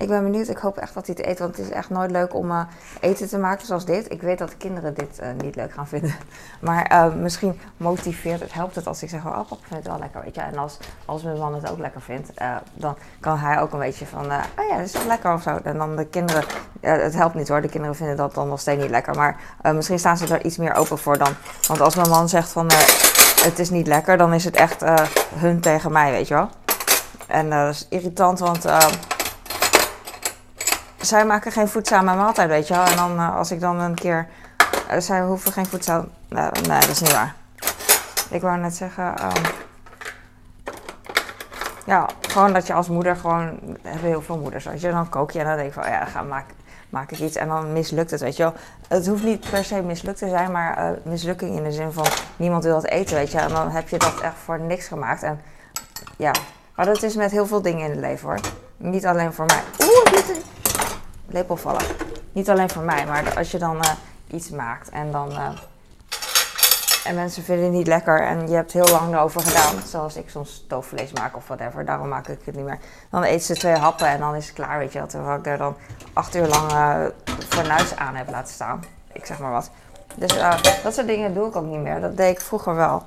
Ik 0.00 0.08
ben 0.08 0.22
benieuwd. 0.22 0.48
Ik 0.48 0.58
hoop 0.58 0.76
echt 0.76 0.94
dat 0.94 1.06
hij 1.06 1.14
het 1.18 1.26
eet. 1.26 1.38
Want 1.38 1.56
het 1.56 1.66
is 1.66 1.72
echt 1.72 1.90
nooit 1.90 2.10
leuk 2.10 2.34
om 2.34 2.50
uh, 2.50 2.60
eten 3.00 3.28
te 3.28 3.38
maken 3.38 3.66
zoals 3.66 3.84
dit. 3.84 4.12
Ik 4.12 4.22
weet 4.22 4.38
dat 4.38 4.48
de 4.48 4.56
kinderen 4.56 4.94
dit 4.94 5.20
uh, 5.22 5.26
niet 5.42 5.56
leuk 5.56 5.72
gaan 5.72 5.88
vinden. 5.88 6.14
Maar 6.60 6.92
uh, 6.92 7.14
misschien 7.14 7.60
motiveert 7.76 8.40
het, 8.40 8.52
helpt 8.52 8.74
het 8.74 8.86
als 8.86 9.02
ik 9.02 9.08
zeg: 9.08 9.26
Oh, 9.26 9.32
papa 9.32 9.56
vindt 9.60 9.76
het 9.76 9.86
wel 9.86 9.98
lekker. 9.98 10.22
Weet 10.22 10.34
je? 10.34 10.40
En 10.40 10.58
als, 10.58 10.78
als 11.04 11.22
mijn 11.22 11.38
man 11.38 11.54
het 11.54 11.70
ook 11.70 11.78
lekker 11.78 12.00
vindt, 12.00 12.30
dan 12.74 12.96
kan 13.20 13.38
hij 13.38 13.60
ook 13.60 13.72
een 13.72 13.78
beetje 13.78 14.06
van: 14.06 14.24
Oh 14.24 14.68
ja, 14.68 14.76
dat 14.76 14.86
is 14.86 14.92
wel 14.92 15.06
lekker 15.06 15.32
of 15.32 15.42
zo. 15.42 15.58
En 15.62 15.78
dan 15.78 15.96
de 15.96 16.06
kinderen, 16.06 16.44
het 16.80 17.14
helpt 17.14 17.34
niet 17.34 17.48
hoor. 17.48 17.60
De 17.60 17.68
kinderen 17.68 17.96
vinden 17.96 18.16
dat 18.16 18.34
dan 18.34 18.48
nog 18.48 18.60
steeds 18.60 18.82
niet 18.82 18.90
lekker. 18.90 19.14
Maar 19.14 19.36
misschien 19.74 19.98
staan 19.98 20.16
ze 20.16 20.34
er 20.34 20.44
iets 20.44 20.56
meer 20.56 20.74
open 20.74 20.98
voor 20.98 21.18
dan. 21.18 21.32
Want 21.68 21.80
als 21.80 21.94
mijn 21.94 22.08
man 22.08 22.28
zegt: 22.28 22.48
van 22.48 22.70
Het 23.42 23.58
is 23.58 23.70
niet 23.70 23.86
lekker, 23.86 24.16
dan 24.16 24.32
is 24.32 24.44
het 24.44 24.56
echt 24.56 24.84
hun 25.34 25.60
tegen 25.60 25.92
mij, 25.92 26.10
weet 26.10 26.28
je 26.28 26.34
wel. 26.34 26.48
En 27.26 27.50
dat 27.50 27.74
is 27.74 27.86
irritant, 27.88 28.38
want 28.38 28.64
zij 31.00 31.24
maken 31.24 31.52
geen 31.52 31.68
voedzame 31.68 32.14
maaltijd, 32.14 32.48
weet 32.48 32.68
je 32.68 32.74
wel. 32.74 32.84
En 32.84 32.96
dan 32.96 33.16
uh, 33.16 33.36
als 33.36 33.50
ik 33.50 33.60
dan 33.60 33.80
een 33.80 33.94
keer... 33.94 34.26
Uh, 34.90 34.98
zij 34.98 35.22
hoeven 35.22 35.52
geen 35.52 35.66
voedzame... 35.66 36.08
nee, 36.28 36.80
dat 36.80 36.88
is 36.88 37.00
niet 37.00 37.12
waar. 37.12 37.34
Ik 38.30 38.40
wou 38.40 38.58
net 38.58 38.74
zeggen... 38.74 39.24
Um, 39.24 39.42
ja, 41.86 42.08
gewoon 42.20 42.52
dat 42.52 42.66
je 42.66 42.72
als 42.72 42.88
moeder 42.88 43.16
gewoon... 43.16 43.58
hebben 43.82 44.08
heel 44.08 44.22
veel 44.22 44.38
moeders, 44.38 44.64
weet 44.64 44.80
je. 44.80 44.90
Dan 44.90 45.08
kook 45.08 45.30
je 45.30 45.38
en 45.38 45.44
dan 45.44 45.56
denk 45.56 45.68
ik 45.68 45.74
van... 45.74 45.90
ja, 45.90 46.04
ga 46.04 46.22
maak, 46.22 46.44
maak 46.88 47.10
ik 47.10 47.18
iets. 47.18 47.36
En 47.36 47.48
dan 47.48 47.72
mislukt 47.72 48.10
het, 48.10 48.20
weet 48.20 48.36
je 48.36 48.42
wel. 48.42 48.54
Het 48.88 49.06
hoeft 49.06 49.22
niet 49.22 49.50
per 49.50 49.64
se 49.64 49.82
mislukt 49.82 50.18
te 50.18 50.28
zijn, 50.28 50.52
maar 50.52 50.78
uh, 50.78 50.96
mislukking 51.02 51.56
in 51.56 51.64
de 51.64 51.72
zin 51.72 51.92
van... 51.92 52.06
niemand 52.36 52.64
wil 52.64 52.76
het 52.76 52.86
eten, 52.86 53.16
weet 53.16 53.32
je. 53.32 53.38
En 53.38 53.48
dan 53.48 53.70
heb 53.70 53.88
je 53.88 53.98
dat 53.98 54.20
echt 54.20 54.36
voor 54.44 54.60
niks 54.60 54.86
gemaakt. 54.86 55.22
En 55.22 55.40
ja... 56.16 56.32
Maar 56.74 56.88
dat 56.88 57.02
is 57.02 57.14
met 57.14 57.30
heel 57.30 57.46
veel 57.46 57.62
dingen 57.62 57.84
in 57.84 57.90
het 57.90 58.00
leven, 58.00 58.28
hoor. 58.28 58.40
Niet 58.76 59.06
alleen 59.06 59.32
voor 59.32 59.44
mij. 59.44 59.62
Oeh, 59.80 60.04
dit 60.04 60.28
lepel 61.32 61.56
vallen. 61.56 61.82
Niet 62.32 62.50
alleen 62.50 62.70
voor 62.70 62.82
mij, 62.82 63.06
maar 63.06 63.36
als 63.36 63.50
je 63.50 63.58
dan 63.58 63.76
uh, 63.76 63.90
iets 64.26 64.50
maakt 64.50 64.88
en 64.88 65.12
dan. 65.12 65.30
Uh, 65.30 65.48
en 67.04 67.14
mensen 67.14 67.42
vinden 67.42 67.64
het 67.64 67.74
niet 67.74 67.86
lekker 67.86 68.22
en 68.22 68.48
je 68.48 68.54
hebt 68.54 68.72
heel 68.72 68.88
lang 68.88 69.14
erover 69.14 69.40
gedaan. 69.40 69.82
Zoals 69.86 70.16
ik 70.16 70.30
soms 70.30 70.54
stoofvlees 70.54 71.12
maak 71.12 71.36
of 71.36 71.46
whatever. 71.46 71.84
Daarom 71.84 72.08
maak 72.08 72.28
ik 72.28 72.38
het 72.44 72.54
niet 72.54 72.64
meer. 72.64 72.78
Dan 73.10 73.22
eet 73.22 73.44
ze 73.44 73.54
twee 73.54 73.74
happen 73.74 74.06
en 74.06 74.18
dan 74.18 74.34
is 74.34 74.46
het 74.46 74.54
klaar, 74.54 74.78
weet 74.78 74.92
je. 74.92 75.06
Terwijl 75.06 75.38
ik 75.38 75.46
er 75.46 75.58
dan 75.58 75.76
acht 76.12 76.34
uur 76.34 76.46
lang 76.46 76.72
uh, 76.72 77.04
fornuis 77.48 77.96
aan 77.96 78.14
heb 78.14 78.30
laten 78.30 78.54
staan. 78.54 78.84
Ik 79.12 79.26
zeg 79.26 79.38
maar 79.38 79.50
wat. 79.50 79.70
Dus 80.14 80.38
dat 80.82 80.94
soort 80.94 81.06
dingen 81.06 81.34
doe 81.34 81.48
ik 81.48 81.56
ook 81.56 81.64
niet 81.64 81.80
meer. 81.80 82.00
Dat 82.00 82.16
deed 82.16 82.30
ik 82.30 82.40
vroeger 82.40 82.74
wel. 82.74 83.02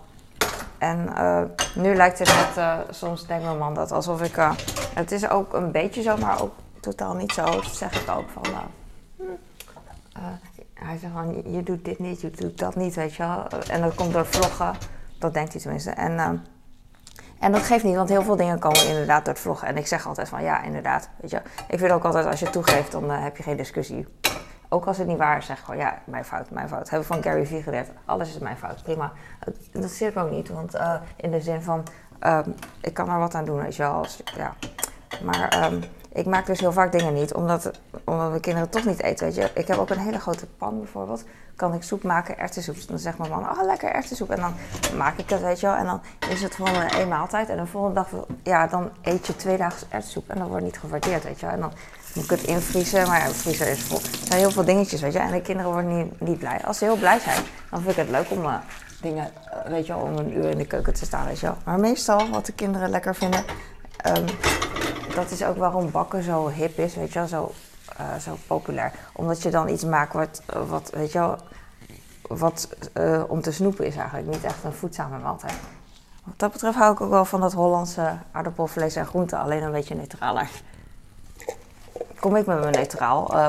En 0.78 1.10
nu 1.76 1.96
lijkt 1.96 2.20
het 2.20 2.28
net, 2.28 2.66
soms 2.90 3.28
denkt 3.28 3.44
mijn 3.44 3.58
man 3.58 3.74
dat 3.74 3.92
alsof 3.92 4.22
ik. 4.22 4.36
het 4.94 5.12
is 5.12 5.30
ook 5.30 5.54
een 5.54 5.72
beetje 5.72 6.02
zo, 6.02 6.18
maar 6.18 6.42
ook 6.42 6.54
totaal 6.84 7.14
niet 7.14 7.32
zo. 7.32 7.46
Dat 7.46 7.66
zeg 7.66 8.02
ik 8.02 8.10
ook 8.10 8.30
van. 8.30 8.44
Uh, 10.18 10.24
hij 10.74 10.98
zegt 10.98 11.14
van, 11.14 11.52
je 11.52 11.64
doet 11.64 11.86
dit 11.86 12.00
niet, 12.00 12.22
je 12.22 12.32
doet 12.32 12.60
dat 12.60 12.76
niet, 12.76 12.96
weet 12.96 13.16
je 13.16 13.24
wel. 13.24 13.48
En 13.70 13.82
dat 13.82 13.96
komt 13.96 14.14
door 14.14 14.26
vloggen. 14.26 14.76
Dat 15.20 15.34
denkt 15.34 15.54
hij 15.54 15.62
tenminste. 15.62 15.92
En, 15.92 16.12
uh, 16.12 16.30
en 17.40 17.52
dat 17.52 17.62
geeft 17.62 17.84
niet, 17.84 17.96
want 17.96 18.10
heel 18.10 18.24
veel 18.24 18.36
dingen 18.36 18.60
komen 18.60 18.88
inderdaad 18.88 19.26
door 19.26 19.34
het 19.34 19.44
vloggen. 19.44 19.68
En 19.68 19.78
ik 19.78 19.88
zeg 19.88 20.08
altijd 20.08 20.30
van, 20.30 20.44
ja, 20.44 20.62
inderdaad. 20.62 21.10
Weet 21.22 21.30
je, 21.30 21.42
ik 21.68 21.80
vind 21.80 21.92
ook 21.92 22.04
altijd, 22.04 22.26
als 22.26 22.40
je 22.40 22.50
toegeeft, 22.50 22.92
dan 22.92 23.04
uh, 23.04 23.24
heb 23.24 23.38
je 23.38 23.44
geen 23.44 23.58
discussie. 23.58 24.08
ook 24.70 24.86
als 24.86 24.98
het 24.98 25.08
niet 25.08 25.18
waar 25.18 25.38
is, 25.38 25.46
zeg 25.46 25.60
gewoon 25.60 25.78
ja, 25.78 26.02
mijn 26.06 26.26
fout, 26.26 26.50
mijn 26.50 26.68
fout. 26.68 26.90
Hebben 26.90 27.08
we 27.08 27.14
van 27.14 27.24
Gary 27.24 27.46
Vee 27.46 27.62
geleerd. 27.62 27.90
Alles 28.06 28.30
is 28.30 28.40
mijn 28.40 28.58
fout, 28.58 28.84
prima. 28.84 29.12
Dat 29.72 29.92
zit 29.92 30.10
ik 30.10 30.18
ook 30.18 30.32
niet, 30.32 30.50
want 30.50 30.74
in 31.16 31.32
de 31.32 31.42
zin 31.42 31.62
van 31.62 31.84
ehm, 32.20 32.50
ik 32.82 32.94
kan 32.94 33.10
er 33.10 33.20
wat 33.20 33.36
aan 33.36 33.46
doen, 33.46 33.62
weet 33.62 33.76
je 33.76 33.84
wel. 33.84 33.92
Als, 33.92 34.22
ja. 34.36 34.54
Maar 35.24 35.50
ehm, 35.50 35.82
ik 36.14 36.26
maak 36.26 36.46
dus 36.46 36.60
heel 36.60 36.72
vaak 36.72 36.92
dingen 36.92 37.14
niet, 37.14 37.34
omdat, 37.34 37.72
omdat 38.04 38.30
mijn 38.30 38.42
kinderen 38.42 38.70
toch 38.70 38.86
niet 38.86 39.02
eten. 39.02 39.26
Weet 39.26 39.36
je. 39.36 39.52
Ik 39.54 39.68
heb 39.68 39.78
ook 39.78 39.90
een 39.90 40.00
hele 40.00 40.20
grote 40.20 40.46
pan 40.46 40.78
bijvoorbeeld. 40.78 41.24
Kan 41.56 41.74
ik 41.74 41.84
soep 41.84 42.04
maken, 42.04 42.38
erwtensoep. 42.38 42.88
Dan 42.88 43.00
zegt 43.00 43.18
mijn 43.18 43.30
man, 43.30 43.50
oh 43.50 43.66
lekker 43.66 43.92
erwtensoep. 43.92 44.30
En 44.30 44.40
dan 44.40 44.54
maak 44.98 45.18
ik 45.18 45.30
het, 45.30 45.42
weet 45.42 45.60
je 45.60 45.68
wel. 45.68 45.76
En 45.76 45.86
dan 45.86 46.02
is 46.30 46.42
het 46.42 46.56
gewoon 46.56 46.82
één 46.82 47.08
maaltijd. 47.08 47.50
En 47.50 47.58
de 47.58 47.66
volgende 47.66 47.96
dag, 47.96 48.26
ja, 48.44 48.68
dan 48.68 48.90
eet 49.02 49.28
je 49.28 49.36
twee 49.36 49.58
dagen 49.58 49.88
erwtensoep. 49.90 50.30
En 50.30 50.38
dan 50.38 50.48
wordt 50.48 50.64
niet 50.64 50.80
gewaardeerd, 50.80 51.24
weet 51.24 51.40
je 51.40 51.46
wel. 51.46 51.56
En 51.56 51.62
dan 51.62 51.72
moet 52.14 52.24
ik 52.24 52.30
het 52.30 52.44
invriezen. 52.44 53.08
Maar 53.08 53.28
de 53.28 53.34
vriezer 53.34 53.68
is 53.68 53.84
vol. 53.84 53.98
Er 53.98 54.28
zijn 54.28 54.40
heel 54.40 54.52
veel 54.52 54.66
dingetjes, 54.66 55.02
weet 55.02 55.14
je. 55.14 55.20
En 55.20 55.32
de 55.32 55.42
kinderen 55.42 55.72
worden 55.72 55.98
niet, 55.98 56.20
niet 56.20 56.40
blij. 56.40 56.62
Als 56.66 56.78
ze 56.78 56.84
heel 56.84 56.98
blij 56.98 57.20
zijn, 57.20 57.44
dan 57.70 57.82
vind 57.82 57.92
ik 57.92 57.98
het 57.98 58.10
leuk 58.10 58.32
om 58.32 58.46
uh, 58.46 58.56
dingen, 59.02 59.32
weet 59.68 59.88
je 59.88 59.94
wel, 59.94 60.02
om 60.02 60.18
een 60.18 60.38
uur 60.38 60.50
in 60.50 60.58
de 60.58 60.68
keuken 60.68 60.94
te 60.94 61.06
staan, 61.06 61.26
weet 61.26 61.40
je 61.40 61.46
wel. 61.46 61.58
Maar 61.66 61.80
meestal, 61.80 62.30
wat 62.30 62.46
de 62.46 62.54
kinderen 62.54 62.90
lekker 62.90 63.16
vinden... 63.16 63.44
Um, 64.08 64.26
dat 65.16 65.32
is 65.32 65.44
ook 65.44 65.58
waarom 65.58 65.92
bakken 65.92 66.24
zo 66.24 66.48
hip 66.50 66.78
is, 66.78 66.96
weet 66.96 67.14
je 67.14 67.20
wel, 67.20 67.28
zo, 67.28 67.52
uh, 68.00 68.16
zo 68.16 68.38
populair. 68.48 68.92
Omdat 69.14 69.42
je 69.42 69.50
dan 69.50 69.70
iets 69.70 69.84
maakt 69.84 70.14
wat, 70.14 70.42
wat 70.68 70.90
weet 70.90 71.12
je 71.12 71.20
wel, 71.20 71.38
wat 72.28 72.70
uh, 72.98 73.24
om 73.28 73.42
te 73.42 73.52
snoepen 73.52 73.86
is 73.86 73.96
eigenlijk. 73.96 74.28
Niet 74.28 74.44
echt 74.44 74.64
een 74.64 74.74
voedzame 74.74 75.18
maaltijd. 75.18 75.56
Wat 76.24 76.40
dat 76.40 76.52
betreft 76.52 76.78
hou 76.78 76.94
ik 76.94 77.02
ook 77.02 77.10
wel 77.10 77.26
van 77.26 77.42
dat 77.42 77.54
Hollandse 77.54 78.18
aardappelvlees 78.32 78.96
en 78.96 79.06
groenten, 79.06 79.40
alleen 79.40 79.64
een 79.64 79.72
beetje 79.72 79.96
neutraler. 79.96 80.50
Kom 82.20 82.36
ik 82.36 82.46
met 82.46 82.60
mijn 82.60 82.74
neutraal. 82.74 83.36
Uh, 83.36 83.48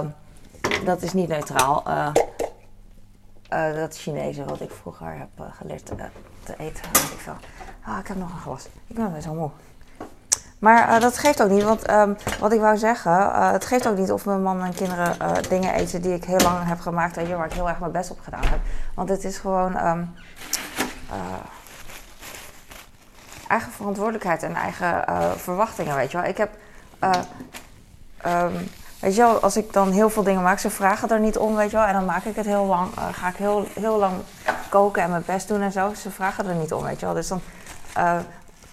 dat 0.85 1.02
is 1.02 1.12
niet 1.12 1.28
neutraal. 1.28 1.83
Dat 3.49 3.97
Chinese 3.97 4.44
wat 4.44 4.61
ik 4.61 4.71
vroeger 4.71 5.18
heb 5.18 5.28
geleerd 5.50 5.87
te 5.87 6.54
eten. 6.56 6.85
Ik 6.90 7.18
veel. 7.18 7.37
Ah, 7.85 7.99
ik 7.99 8.06
heb 8.06 8.16
nog 8.16 8.33
een 8.33 8.38
glas. 8.38 8.68
Ik 8.87 8.97
ben 8.97 9.12
best 9.12 9.25
wel 9.25 9.35
moe. 9.35 9.50
Maar 10.64 10.94
uh, 10.94 11.00
dat 11.00 11.18
geeft 11.18 11.42
ook 11.42 11.50
niet, 11.50 11.62
want 11.62 11.90
um, 11.90 12.16
wat 12.40 12.52
ik 12.52 12.61
wou 12.61 12.76
zeggen, 12.76 13.12
uh, 13.12 13.50
het 13.50 13.64
geeft 13.64 13.88
ook 13.88 13.97
niet 13.97 14.12
of 14.12 14.25
mijn 14.25 14.42
man 14.42 14.62
en 14.62 14.75
kinderen 14.75 15.16
uh, 15.23 15.30
dingen 15.49 15.75
eten 15.75 16.02
die 16.02 16.14
ik 16.14 16.25
heel 16.25 16.38
lang 16.38 16.68
heb 16.68 16.80
gemaakt 16.80 17.16
en 17.16 17.37
waar 17.37 17.47
ik 17.47 17.52
heel 17.52 17.68
erg 17.68 17.78
mijn 17.78 17.92
best 17.92 18.11
op 18.11 18.21
gedaan 18.21 18.44
heb. 18.44 18.59
Want 18.94 19.09
het 19.09 19.25
is 19.25 19.38
gewoon 19.38 19.87
um, 19.87 20.14
eigen 23.49 23.73
verantwoordelijkheid 23.73 24.42
en 24.42 24.54
eigen 24.54 25.04
verwachtingen, 25.37 25.97
weet 25.97 26.11
je 26.11 26.16
wel. 26.16 26.26
Ik 26.26 26.37
heb, 26.37 26.50
um, 28.26 28.71
weet 29.00 29.14
je 29.14 29.23
wel, 29.23 29.40
als 29.40 29.56
ik 29.56 29.73
dan 29.73 29.90
heel 29.90 30.11
veel 30.11 30.23
dingen 30.23 30.42
maak, 30.42 30.59
ze 30.59 30.71
vragen 30.71 31.11
er 31.11 31.21
niet 31.21 31.38
om, 31.38 31.56
weet 31.56 31.71
je 31.71 31.76
wel. 31.76 31.87
En 31.87 31.92
dan 31.92 32.04
maak 32.04 32.25
ik 32.25 32.37
het 32.37 32.47
heel 32.47 32.64
lang, 32.64 32.90
ga 33.12 33.28
ik 33.28 33.37
heel, 33.37 33.66
heel 33.80 33.99
lang 33.99 34.14
koken 34.68 35.02
en 35.02 35.11
mijn 35.11 35.23
best 35.26 35.49
doen 35.49 35.61
en 35.61 35.73
zo. 35.73 35.94
Ze 35.94 36.11
vragen 36.11 36.49
er 36.49 36.54
niet 36.54 36.73
om, 36.73 36.85
weet 36.85 37.00
je 37.00 37.06
wel. 37.06 37.14
Dus 37.14 37.28
dan 37.28 37.40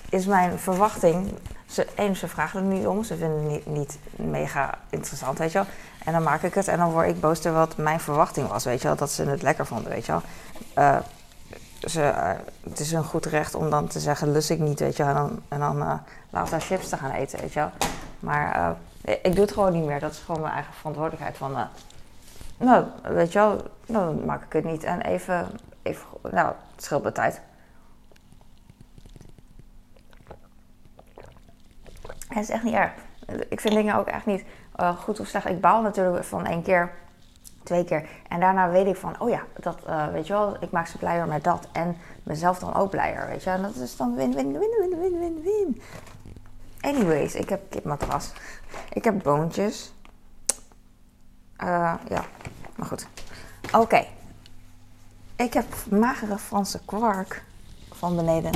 is 0.10 0.26
mijn 0.26 0.60
verwachting 0.60 1.34
ze, 1.72 1.88
één, 1.96 2.16
ze 2.16 2.28
vragen 2.28 2.60
er 2.60 2.66
niet 2.66 2.88
om. 2.88 3.04
Ze 3.04 3.16
vinden 3.16 3.40
het 3.40 3.48
niet, 3.48 3.66
niet, 3.66 4.00
mega 4.16 4.78
interessant, 4.90 5.38
weet 5.38 5.52
je. 5.52 5.64
En 6.06 6.14
dan 6.14 6.24
maak 6.24 6.42
ik 6.42 6.54
het 6.54 6.68
en 6.68 6.78
dan 6.78 6.92
word 6.92 7.08
ik 7.08 7.20
boos 7.20 7.40
ter 7.40 7.54
wat 7.54 7.78
mijn 7.78 8.00
verwachting 8.00 8.48
was, 8.48 8.64
weet 8.64 8.82
je 8.82 8.88
wel. 8.88 8.98
Dat 8.98 9.12
ze 9.12 9.24
het 9.24 9.42
lekker 9.42 9.66
vonden, 9.66 9.92
weet 9.92 10.06
je 10.06 10.12
wel. 10.12 10.22
Uh, 10.78 10.98
ze, 11.80 12.02
uh, 12.02 12.30
het 12.70 12.80
is 12.80 12.92
een 12.92 13.04
goed 13.04 13.26
recht 13.26 13.56
om 13.56 13.70
dan 13.70 13.88
te 13.88 14.00
zeggen, 14.00 14.32
lust 14.32 14.50
ik 14.50 14.60
niet, 14.60 14.80
weet 14.80 14.98
je 14.98 15.04
wel. 15.04 15.16
En 15.16 15.20
dan, 15.20 15.42
en 15.48 15.60
dan 15.60 15.78
uh, 15.78 15.94
later 16.30 16.62
chips 16.62 16.90
te 16.90 16.98
gaan 16.98 17.12
eten, 17.12 17.40
weet 17.40 17.54
je 17.54 17.60
wel. 17.60 17.72
Maar 18.20 18.76
ik 19.02 19.36
doe 19.36 19.46
het 19.46 19.54
gewoon 19.54 19.74
niet 19.74 19.86
meer. 19.86 20.00
Dat 20.00 20.12
is 20.12 20.20
gewoon 20.26 20.42
mijn 20.42 20.54
eigen 20.54 20.74
verantwoordelijkheid. 20.74 21.38
Van, 21.38 21.68
nou, 22.58 22.86
weet 23.04 23.32
je 23.32 23.40
wel, 23.40 23.62
nou, 23.86 24.06
dan 24.16 24.26
maak 24.26 24.44
ik 24.44 24.54
het 24.54 24.64
niet. 24.64 24.84
En 24.84 25.02
even, 25.02 25.48
even 25.82 26.06
nou, 26.32 26.48
het 26.76 26.84
scheelt 26.84 27.04
de 27.04 27.12
tijd. 27.12 27.42
Het 32.34 32.44
is 32.44 32.50
echt 32.50 32.64
niet 32.64 32.74
erg. 32.74 32.92
Ik 33.50 33.60
vind 33.60 33.74
dingen 33.74 33.96
ook 33.96 34.08
echt 34.08 34.26
niet 34.26 34.44
uh, 34.80 34.98
goed 34.98 35.20
of 35.20 35.28
slecht. 35.28 35.46
Ik 35.46 35.62
baal 35.62 35.82
natuurlijk 35.82 36.24
van 36.24 36.46
één 36.46 36.62
keer, 36.62 36.92
twee 37.64 37.84
keer. 37.84 38.10
En 38.28 38.40
daarna 38.40 38.70
weet 38.70 38.88
ik 38.88 38.96
van, 38.96 39.20
oh 39.20 39.30
ja, 39.30 39.42
dat, 39.60 39.78
uh, 39.88 40.08
weet 40.08 40.28
je 40.28 40.34
wel, 40.34 40.56
ik 40.60 40.72
maak 40.72 40.88
ze 40.88 40.98
blijer 40.98 41.28
met 41.28 41.44
dat. 41.44 41.68
En 41.72 41.98
mezelf 42.24 42.60
dan 42.60 42.76
ook 42.76 42.90
blijer, 42.90 43.28
weet 43.28 43.44
je. 43.44 43.50
En 43.50 43.62
dat 43.62 43.76
is 43.76 43.98
dan 43.98 44.16
win, 44.16 44.34
win, 44.34 44.52
win, 44.52 44.70
win, 44.80 45.00
win, 45.00 45.20
win, 45.20 45.42
win. 45.44 45.82
Anyways, 46.82 47.36
ik 47.36 47.50
heb 47.50 47.70
kipmatras. 47.70 48.32
Ik 48.94 49.04
heb 49.04 49.24
boontjes. 49.24 49.94
Uh, 51.64 51.94
ja, 52.10 52.26
maar 52.76 52.88
goed. 52.88 53.08
Oké. 53.72 54.06
Ik 55.36 55.54
heb 55.54 55.66
magere 55.90 56.38
Franse 56.38 56.80
kwark 56.86 57.44
van 57.92 58.16
beneden 58.16 58.52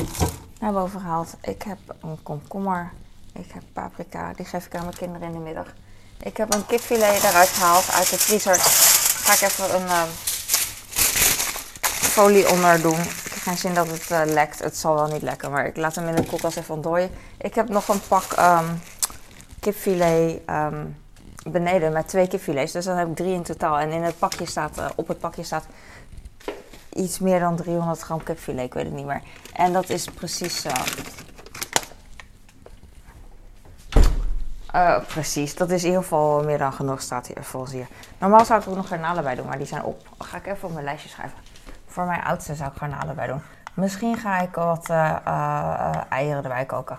naar 0.59 0.73
boven 0.73 0.99
gehaald. 0.99 1.35
Ik 1.41 1.61
heb 1.61 1.77
een 2.01 2.23
komkommer 2.23 2.91
ik 3.39 3.51
heb 3.53 3.63
paprika, 3.73 4.33
die 4.33 4.45
geef 4.45 4.65
ik 4.65 4.75
aan 4.75 4.83
mijn 4.83 4.97
kinderen 4.97 5.27
in 5.27 5.33
de 5.33 5.39
middag. 5.39 5.73
Ik 6.19 6.37
heb 6.37 6.53
een 6.53 6.65
kipfilet 6.65 7.23
eruit 7.23 7.47
gehaald 7.47 7.91
uit 7.91 8.09
de 8.09 8.17
vriezer. 8.17 8.55
Ga 8.55 9.33
ik 9.33 9.41
even 9.41 9.75
een 9.75 9.85
uh, 9.85 10.03
folie 12.15 12.49
onder 12.49 12.81
doen. 12.81 12.99
Ik 12.99 13.31
heb 13.33 13.41
geen 13.41 13.57
zin 13.57 13.73
dat 13.73 13.87
het 13.87 14.09
uh, 14.11 14.21
lekt. 14.25 14.59
Het 14.59 14.77
zal 14.77 14.95
wel 14.95 15.07
niet 15.07 15.21
lekken, 15.21 15.51
maar 15.51 15.65
ik 15.65 15.77
laat 15.77 15.95
hem 15.95 16.07
in 16.07 16.15
de 16.15 16.25
koelkast 16.25 16.57
even 16.57 16.75
ontdooien. 16.75 17.09
Ik 17.37 17.55
heb 17.55 17.69
nog 17.69 17.87
een 17.87 18.01
pak 18.07 18.37
um, 18.39 18.81
kipfilet 19.59 20.41
um, 20.49 20.97
beneden 21.43 21.91
met 21.91 22.07
twee 22.07 22.27
kipfilets. 22.27 22.71
Dus 22.71 22.85
dan 22.85 22.97
heb 22.97 23.07
ik 23.07 23.15
drie 23.15 23.33
in 23.33 23.43
totaal. 23.43 23.79
En 23.79 23.91
in 23.91 24.03
het 24.03 24.19
pakje 24.19 24.45
staat, 24.45 24.77
uh, 24.77 24.89
op 24.95 25.07
het 25.07 25.19
pakje 25.19 25.43
staat 25.43 25.65
iets 26.93 27.19
meer 27.19 27.39
dan 27.39 27.55
300 27.55 27.99
gram 28.01 28.23
kipfilet. 28.23 28.65
Ik 28.65 28.73
weet 28.73 28.85
het 28.85 28.93
niet 28.93 29.05
meer. 29.05 29.21
En 29.53 29.73
dat 29.73 29.89
is 29.89 30.05
precies 30.05 30.65
Uh, 34.75 34.97
precies, 35.07 35.55
dat 35.55 35.69
is 35.69 35.81
in 35.81 35.87
ieder 35.87 36.01
geval 36.01 36.43
meer 36.43 36.57
dan 36.57 36.73
genoeg, 36.73 37.01
staat 37.01 37.27
hier 37.27 37.43
volgens 37.43 37.71
hier. 37.71 37.87
Normaal 38.17 38.45
zou 38.45 38.61
ik 38.61 38.67
ook 38.67 38.75
nog 38.75 38.87
garnalen 38.87 39.23
bij 39.23 39.35
doen, 39.35 39.45
maar 39.45 39.57
die 39.57 39.67
zijn 39.67 39.83
op. 39.83 40.07
Ga 40.17 40.37
ik 40.37 40.45
even 40.45 40.67
op 40.67 40.73
mijn 40.73 40.85
lijstje 40.85 41.09
schrijven. 41.09 41.37
Voor 41.87 42.05
mijn 42.05 42.23
oudste 42.23 42.55
zou 42.55 42.71
ik 42.71 42.77
garnalen 42.77 43.15
bij 43.15 43.27
doen. 43.27 43.41
Misschien 43.73 44.17
ga 44.17 44.39
ik 44.39 44.55
wat 44.55 44.89
uh, 44.89 45.15
uh, 45.27 45.91
eieren 46.09 46.43
erbij 46.43 46.65
koken. 46.65 46.97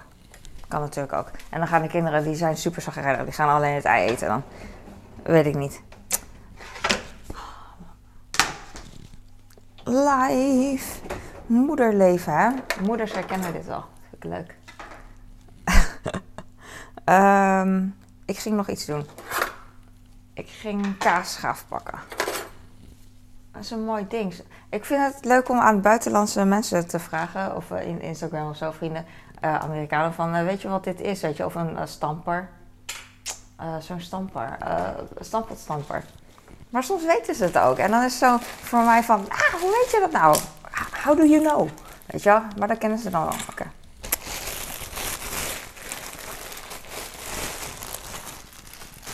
Kan 0.69 0.81
natuurlijk 0.81 1.13
ook. 1.13 1.31
En 1.51 1.59
dan 1.59 1.69
gaan 1.69 1.83
de 1.83 1.89
kinderen, 1.89 2.25
die 2.25 2.35
zijn 2.35 2.57
super 2.57 2.83
zagrijnig, 2.83 3.25
die 3.25 3.33
gaan 3.33 3.49
alleen 3.49 3.75
het 3.75 3.85
ei 3.85 4.09
eten 4.09 4.29
dan. 4.29 4.43
Weet 5.23 5.47
ik 5.47 5.55
niet. 5.55 5.83
Live. 9.85 11.01
Moederleven, 11.47 12.33
hè? 12.33 12.49
Moeders 12.83 13.13
herkennen 13.13 13.53
dit 13.53 13.67
wel. 13.67 13.85
Vind 14.11 14.25
ik 14.25 14.31
leuk. 14.31 14.55
Um, 17.09 17.97
ik 18.25 18.39
ging 18.39 18.57
nog 18.57 18.69
iets 18.69 18.85
doen. 18.85 19.07
Ik 20.35 20.49
ging 20.49 20.99
kaasschaaf 20.99 21.65
pakken. 21.69 21.99
Dat 23.53 23.63
is 23.63 23.71
een 23.71 23.85
mooi 23.85 24.07
ding. 24.09 24.35
Ik 24.71 24.85
vind 24.85 25.15
het 25.15 25.25
leuk 25.25 25.49
om 25.49 25.59
aan 25.59 25.81
buitenlandse 25.81 26.45
mensen 26.45 26.89
te 26.89 26.99
vragen, 26.99 27.57
of 27.57 27.71
in 27.71 28.03
Instagram 28.03 28.49
of 28.51 28.57
zo, 28.57 28.71
vrienden, 28.71 29.05
uh, 29.45 29.59
Amerikanen, 29.59 30.15
van 30.15 30.37
uh, 30.37 30.45
weet 30.45 30.63
je 30.63 30.69
wat 30.69 30.85
dit 30.85 31.01
is? 31.01 31.21
Weet 31.21 31.37
je, 31.37 31.45
of 31.45 31.55
een 31.55 31.73
uh, 31.73 31.81
stamper. 31.85 32.49
Zo'n 33.81 34.01
stamper. 34.01 34.57
stamperstamper. 35.21 36.05
Maar 36.71 36.85
soms 36.85 37.05
weten 37.05 37.35
ze 37.35 37.45
het 37.45 37.59
ook. 37.59 37.79
En 37.79 37.91
dan 37.91 38.03
is 38.03 38.19
zo 38.19 38.39
voor 38.41 38.83
mij 38.83 39.03
van, 39.03 39.25
ah, 39.29 39.61
hoe 39.61 39.71
weet 39.71 39.91
je 39.91 40.01
dat 40.01 40.13
nou? 40.13 40.37
How 41.05 41.17
do 41.17 41.25
you 41.25 41.43
know? 41.43 41.69
Weet 42.07 42.23
je 42.23 42.29
wel? 42.29 42.43
Maar 42.59 42.69
dat 42.69 42.79
kennen 42.79 42.99
ze 42.99 43.11
dan 43.11 43.25
wel. 43.25 43.67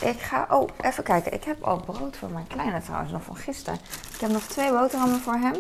Ik 0.03 0.21
ga, 0.21 0.47
oh, 0.51 0.69
even 0.81 1.05
kijken. 1.05 1.33
Ik 1.33 1.45
heb 1.45 1.63
al 1.63 1.81
brood 1.81 2.17
voor 2.17 2.31
mijn 2.31 2.47
kleine 2.47 2.83
trouwens, 2.83 3.13
nog 3.13 3.23
van 3.23 3.37
gisteren. 3.37 3.79
Ik 4.15 4.21
heb 4.21 4.31
nog 4.31 4.43
twee 4.43 4.71
boterhammen 4.71 5.21
voor 5.21 5.35
hem. 5.35 5.57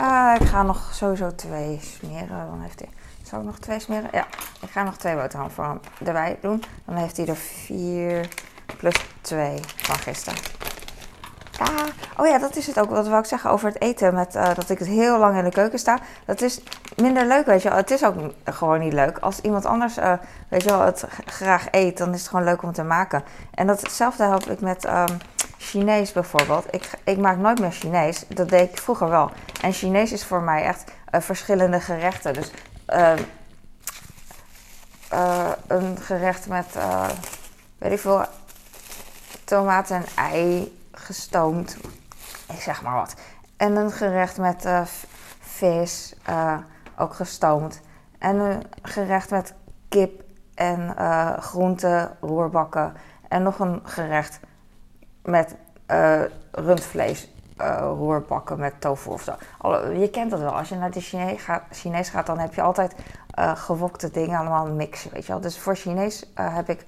Uh, 0.00 0.34
ik 0.40 0.46
ga 0.46 0.62
nog 0.62 0.90
sowieso 0.94 1.34
twee 1.34 1.80
smeren. 1.80 2.46
Dan 2.46 2.60
heeft 2.60 2.78
hij, 2.78 2.88
zal 3.22 3.38
ik 3.38 3.44
nog 3.44 3.58
twee 3.58 3.80
smeren? 3.80 4.08
Ja, 4.12 4.26
ik 4.60 4.70
ga 4.70 4.82
nog 4.82 4.96
twee 4.96 5.14
boterhammen 5.14 5.54
voor 5.54 5.64
hem 5.64 5.80
erbij 6.04 6.38
doen. 6.40 6.62
Dan 6.84 6.96
heeft 6.96 7.16
hij 7.16 7.26
er 7.26 7.36
vier 7.36 8.28
plus 8.76 8.94
twee 9.20 9.60
van 9.76 9.98
gisteren. 9.98 10.38
Ja, 11.58 11.66
oh 12.16 12.26
ja, 12.26 12.38
dat 12.38 12.56
is 12.56 12.66
het 12.66 12.78
ook. 12.78 12.90
Wat 12.90 13.08
wou 13.08 13.20
ik 13.20 13.26
zeggen 13.26 13.50
over 13.50 13.68
het 13.68 13.80
eten. 13.80 14.14
Met, 14.14 14.34
uh, 14.34 14.54
dat 14.54 14.70
ik 14.70 14.78
het 14.78 14.88
heel 14.88 15.18
lang 15.18 15.36
in 15.36 15.44
de 15.44 15.50
keuken 15.50 15.78
sta. 15.78 15.98
Dat 16.24 16.40
is 16.40 16.60
minder 16.96 17.26
leuk, 17.26 17.46
weet 17.46 17.62
je 17.62 17.68
wel. 17.68 17.78
Het 17.78 17.90
is 17.90 18.04
ook 18.04 18.14
gewoon 18.44 18.78
niet 18.78 18.92
leuk. 18.92 19.18
Als 19.18 19.40
iemand 19.40 19.64
anders, 19.64 19.98
uh, 19.98 20.12
weet 20.48 20.62
je 20.62 20.68
wel, 20.68 20.80
het 20.80 21.04
graag 21.26 21.66
eet, 21.70 21.98
dan 21.98 22.14
is 22.14 22.20
het 22.20 22.28
gewoon 22.28 22.44
leuk 22.44 22.62
om 22.62 22.72
te 22.72 22.82
maken. 22.82 23.24
En 23.54 23.66
datzelfde 23.66 24.24
help 24.24 24.44
ik 24.50 24.60
met 24.60 24.84
um, 24.84 25.18
Chinees 25.58 26.12
bijvoorbeeld. 26.12 26.66
Ik, 26.70 26.90
ik 27.04 27.18
maak 27.18 27.36
nooit 27.36 27.60
meer 27.60 27.72
Chinees. 27.72 28.24
Dat 28.28 28.48
deed 28.48 28.70
ik 28.70 28.78
vroeger 28.78 29.08
wel. 29.08 29.30
En 29.60 29.72
Chinees 29.72 30.12
is 30.12 30.24
voor 30.24 30.40
mij 30.40 30.62
echt 30.62 30.84
uh, 31.14 31.20
verschillende 31.20 31.80
gerechten. 31.80 32.34
Dus 32.34 32.50
uh, 32.94 33.12
een 35.66 35.98
gerecht 36.00 36.48
met, 36.48 36.66
weet 37.78 37.92
ik 37.92 37.98
veel, 37.98 38.24
tomaten 39.44 39.96
en 39.96 40.04
ei 40.14 40.80
gestoomd, 40.92 41.76
ik 42.48 42.60
zeg 42.60 42.82
maar 42.82 42.94
wat. 42.94 43.14
En 43.56 43.76
een 43.76 43.90
gerecht 43.90 44.38
met 44.38 44.64
uh, 44.64 44.80
vis, 45.40 46.14
uh, 46.28 46.56
ook 46.98 47.14
gestoomd. 47.14 47.80
En 48.18 48.36
een 48.36 48.62
gerecht 48.82 49.30
met 49.30 49.54
kip 49.88 50.22
en 50.54 50.94
uh, 50.98 51.38
groenten, 51.38 52.16
roerbakken. 52.20 52.94
En 53.28 53.42
nog 53.42 53.58
een 53.58 53.80
gerecht 53.84 54.40
met 55.22 55.56
rundvlees, 56.50 57.32
roerbakken 57.80 58.58
met 58.58 58.80
tofu 58.80 59.10
of 59.10 59.22
zo. 59.22 59.32
Je 59.92 60.08
kent 60.10 60.30
dat 60.30 60.40
wel. 60.40 60.56
Als 60.56 60.68
je 60.68 60.74
naar 60.74 60.90
de 60.90 61.00
Chinees 61.00 61.42
gaat, 61.42 61.62
Chinees 61.70 62.08
gaat 62.08 62.26
dan 62.26 62.38
heb 62.38 62.54
je 62.54 62.62
altijd 62.62 62.94
gewokte 63.54 64.10
dingen, 64.10 64.38
allemaal 64.38 64.66
mixen, 64.66 65.10
weet 65.12 65.26
je 65.26 65.32
wel. 65.32 65.40
Dus 65.40 65.58
voor 65.58 65.76
Chinees 65.76 66.32
heb 66.34 66.68
ik 66.68 66.84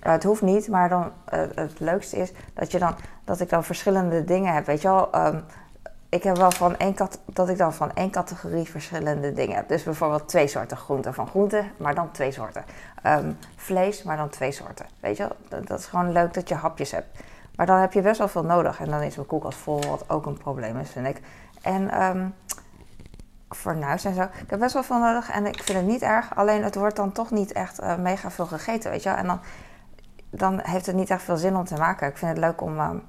het 0.00 0.22
hoeft 0.22 0.42
niet, 0.42 0.68
maar 0.68 0.88
dan, 0.88 1.12
het 1.54 1.80
leukste 1.80 2.16
is 2.16 2.32
dat, 2.54 2.72
je 2.72 2.78
dan, 2.78 2.94
dat 3.24 3.40
ik 3.40 3.48
dan 3.48 3.64
verschillende 3.64 4.24
dingen 4.24 4.54
heb. 4.54 4.66
Weet 4.66 4.82
je 4.82 4.88
wel, 4.88 5.26
um, 5.26 5.44
ik 6.08 6.22
heb 6.22 6.36
wel 6.36 6.50
van 6.50 6.76
één 6.76 6.94
kat, 6.94 7.20
dat 7.24 7.48
ik 7.48 7.58
dan 7.58 7.74
van 7.74 7.94
één 7.94 8.10
categorie 8.10 8.70
verschillende 8.70 9.32
dingen 9.32 9.56
heb. 9.56 9.68
Dus 9.68 9.82
bijvoorbeeld 9.82 10.28
twee 10.28 10.46
soorten 10.46 10.76
groenten 10.76 11.14
van 11.14 11.26
groenten, 11.28 11.70
maar 11.76 11.94
dan 11.94 12.10
twee 12.10 12.32
soorten. 12.32 12.64
Um, 13.06 13.38
vlees, 13.56 14.02
maar 14.02 14.16
dan 14.16 14.28
twee 14.28 14.52
soorten. 14.52 14.86
Weet 15.00 15.16
je 15.16 15.28
wel? 15.48 15.62
Dat, 15.62 15.78
is 15.78 15.86
gewoon 15.86 16.12
leuk 16.12 16.34
dat 16.34 16.48
je 16.48 16.54
hapjes 16.54 16.90
hebt. 16.90 17.18
Maar 17.56 17.66
dan 17.66 17.78
heb 17.78 17.92
je 17.92 18.00
best 18.00 18.18
wel 18.18 18.28
veel 18.28 18.44
nodig. 18.44 18.80
En 18.80 18.90
dan 18.90 19.02
is 19.02 19.14
mijn 19.16 19.26
koelkast 19.26 19.58
vol, 19.58 19.80
wat 19.88 20.04
ook 20.10 20.26
een 20.26 20.38
probleem 20.38 20.78
is, 20.78 20.90
vind 20.90 21.06
ik. 21.06 21.20
En 21.62 22.02
um, 22.02 22.34
fornuis 23.48 24.04
en 24.04 24.14
zo. 24.14 24.22
Ik 24.22 24.50
heb 24.50 24.58
best 24.58 24.72
wel 24.72 24.82
veel 24.82 24.98
nodig 24.98 25.30
en 25.30 25.46
ik 25.46 25.62
vind 25.62 25.78
het 25.78 25.86
niet 25.86 26.02
erg. 26.02 26.36
Alleen 26.36 26.64
het 26.64 26.74
wordt 26.74 26.96
dan 26.96 27.12
toch 27.12 27.30
niet 27.30 27.52
echt 27.52 27.80
uh, 27.80 27.96
mega 27.96 28.30
veel 28.30 28.46
gegeten, 28.46 28.90
weet 28.90 29.02
je 29.02 29.08
wel. 29.08 29.18
En 29.18 29.26
dan, 29.26 29.40
dan 30.30 30.60
heeft 30.62 30.86
het 30.86 30.96
niet 30.96 31.10
echt 31.10 31.22
veel 31.22 31.36
zin 31.36 31.56
om 31.56 31.64
te 31.64 31.76
maken. 31.76 32.08
Ik 32.08 32.16
vind 32.16 32.30
het 32.30 32.40
leuk 32.40 32.60
om 32.60 32.80
um, 32.80 33.02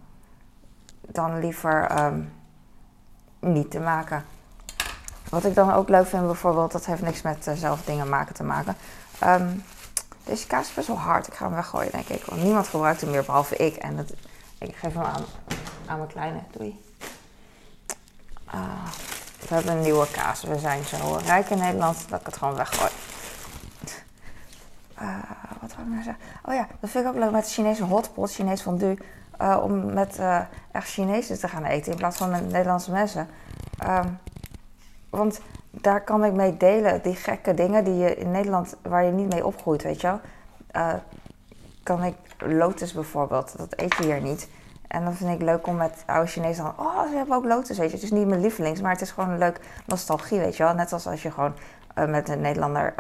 dan 1.02 1.40
liever... 1.40 2.06
Um, 2.06 2.38
niet 3.40 3.72
te 3.72 3.80
maken. 3.80 4.26
Wat 5.30 5.46
ik 5.46 5.56
dan 5.56 5.74
ook 5.74 5.90
leuk 5.90 6.08
vind 6.08 6.26
bijvoorbeeld, 6.26 6.72
dat 6.72 6.86
heeft 6.86 7.02
niks 7.02 7.22
met 7.22 7.48
uh, 7.48 7.54
zelf 7.54 7.84
dingen 7.84 8.10
maken 8.10 8.36
te 8.36 8.44
maken. 8.44 8.76
Um, 9.24 9.64
deze 10.24 10.48
kaas 10.48 10.68
is 10.68 10.74
best 10.74 10.88
wel 10.88 10.98
hard. 10.98 11.28
Ik 11.28 11.34
ga 11.34 11.46
hem 11.46 11.56
weggooien 11.56 11.92
denk 11.92 12.08
ik. 12.08 12.26
Want 12.26 12.44
niemand 12.44 12.68
gebruikt 12.68 13.02
hem 13.02 13.10
meer 13.10 13.24
behalve 13.24 13.56
ik. 13.56 13.76
En 13.76 13.96
dat, 13.96 14.14
ik 14.58 14.76
geef 14.76 14.94
hem 14.94 15.04
aan, 15.04 15.24
aan 15.86 15.98
mijn 15.98 16.10
kleine. 16.10 16.40
Doei. 16.52 16.84
Uh, 18.54 18.62
we 19.48 19.54
hebben 19.54 19.74
een 19.74 19.82
nieuwe 19.82 20.08
kaas. 20.12 20.42
We 20.42 20.60
zijn 20.60 20.84
zo 20.84 21.20
rijk 21.26 21.50
in 21.50 21.58
Nederland 21.58 22.10
dat 22.10 22.20
ik 22.20 22.26
het 22.26 22.38
gewoon 22.38 22.56
weggooi. 22.56 22.92
Uh, 25.02 25.16
wat 25.62 25.76
wil 25.76 25.86
ik 25.86 25.92
nou 25.92 26.04
zeggen? 26.04 26.24
Oh 26.46 26.54
ja, 26.54 26.68
dat 26.80 26.90
vind 26.90 27.06
ik 27.06 27.12
ook 27.12 27.18
leuk 27.18 27.32
met 27.32 27.52
Chinese 27.52 27.84
hotpot, 27.84 28.32
Chinees 28.32 28.62
fondue. 28.62 28.98
Uh, 29.42 29.60
om 29.64 29.94
met 29.94 30.20
uh, 30.20 30.40
echt 30.72 30.90
Chinezen 30.90 31.40
te 31.40 31.48
gaan 31.48 31.64
eten 31.64 31.92
in 31.92 31.98
plaats 31.98 32.18
van 32.18 32.30
met 32.30 32.52
Nederlandse 32.52 32.92
mensen. 32.92 33.28
Um, 33.88 34.18
want 35.10 35.42
daar 35.72 36.02
kan 36.02 36.24
ik 36.26 36.34
mee 36.34 36.58
delen, 36.58 37.02
die 37.02 37.16
gekke 37.16 37.54
dingen 37.54 37.84
die 37.84 37.96
je 37.96 38.16
in 38.16 38.32
Nederland, 38.32 38.76
waar 38.82 39.04
je 39.04 39.12
niet 39.12 39.34
mee 39.34 39.46
opgroeit, 39.46 39.84
weet 39.84 40.02
je 40.02 40.08
wel. 40.08 40.20
Kan 41.84 42.04
ik, 42.04 42.16
lotus 42.38 42.94
bijvoorbeeld, 42.94 43.58
dat 43.58 43.74
eet 43.76 43.96
je 43.96 44.04
hier 44.04 44.22
niet. 44.22 44.50
En 44.88 45.04
dan 45.04 45.14
vind 45.14 45.32
ik 45.32 45.42
leuk 45.42 45.68
om 45.68 45.76
met 45.76 46.04
oude 46.06 46.30
Chinezen 46.30 46.64
dan, 46.64 46.74
oh, 46.88 47.10
ze 47.10 47.16
hebben 47.16 47.36
ook 47.36 47.46
lotus, 47.46 47.78
weet 47.78 47.90
je. 47.90 47.96
Het 47.96 48.04
is 48.04 48.12
niet 48.12 48.28
mijn 48.28 48.42
lievelings, 48.42 48.82
maar 48.82 48.92
het 48.92 49.02
is 49.02 49.12
gewoon 49.12 49.30
een 49.30 49.38
leuk 49.38 49.60
nostalgie, 49.86 50.40
weet 50.40 50.58
je 50.58 50.64
wel. 50.64 50.74
Net 50.74 50.94
als 50.94 51.08
als 51.08 51.24
je 51.24 51.32
gewoon 51.32 51.54
met 52.08 52.30
een 52.30 52.42
Nederlander 52.42 52.94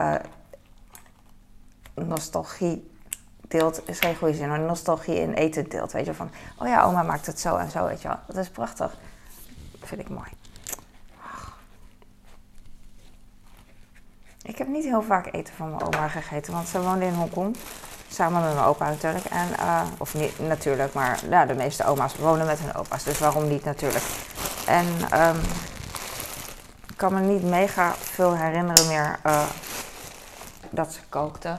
nostalgie 2.07 2.91
deelt, 3.47 3.81
is 3.85 3.99
geen 3.99 4.15
goede 4.15 4.33
zin, 4.33 4.47
maar 4.47 4.59
nostalgie 4.59 5.19
in 5.19 5.33
eten 5.33 5.69
deelt. 5.69 5.91
Weet 5.91 6.05
je, 6.05 6.13
van, 6.13 6.31
oh 6.57 6.67
ja, 6.67 6.83
oma 6.83 7.03
maakt 7.03 7.25
het 7.25 7.39
zo 7.39 7.55
en 7.55 7.71
zo, 7.71 7.85
weet 7.85 8.01
je 8.01 8.07
wel. 8.07 8.19
Dat 8.27 8.37
is 8.37 8.49
prachtig. 8.49 8.97
Dat 9.79 9.87
vind 9.89 10.01
ik 10.01 10.09
mooi. 10.09 10.29
Ik 14.41 14.57
heb 14.57 14.67
niet 14.67 14.83
heel 14.83 15.01
vaak 15.01 15.33
eten 15.33 15.53
van 15.53 15.69
mijn 15.69 15.81
oma 15.81 16.07
gegeten, 16.07 16.53
want 16.53 16.67
ze 16.67 16.81
woonde 16.81 17.05
in 17.05 17.13
Hongkong. 17.13 17.55
Samen 18.11 18.43
met 18.43 18.53
mijn 18.53 18.65
opa 18.65 18.89
natuurlijk. 18.89 19.25
En, 19.25 19.47
uh, 19.59 19.81
of 19.97 20.13
niet 20.13 20.39
natuurlijk, 20.39 20.93
maar 20.93 21.19
ja, 21.29 21.45
de 21.45 21.53
meeste 21.53 21.85
oma's 21.85 22.15
wonen 22.15 22.45
met 22.45 22.59
hun 22.59 22.75
opa's. 22.75 23.03
Dus 23.03 23.19
waarom 23.19 23.47
niet 23.47 23.63
natuurlijk. 23.63 24.03
En 24.65 24.85
um, 25.21 25.39
ik 26.87 26.97
kan 26.97 27.13
me 27.13 27.19
niet 27.19 27.43
mega 27.43 27.93
veel 27.93 28.35
herinneren 28.35 28.87
meer 28.87 29.19
uh, 29.25 29.41
dat 30.69 30.93
ze 30.93 30.99
kookte. 31.09 31.57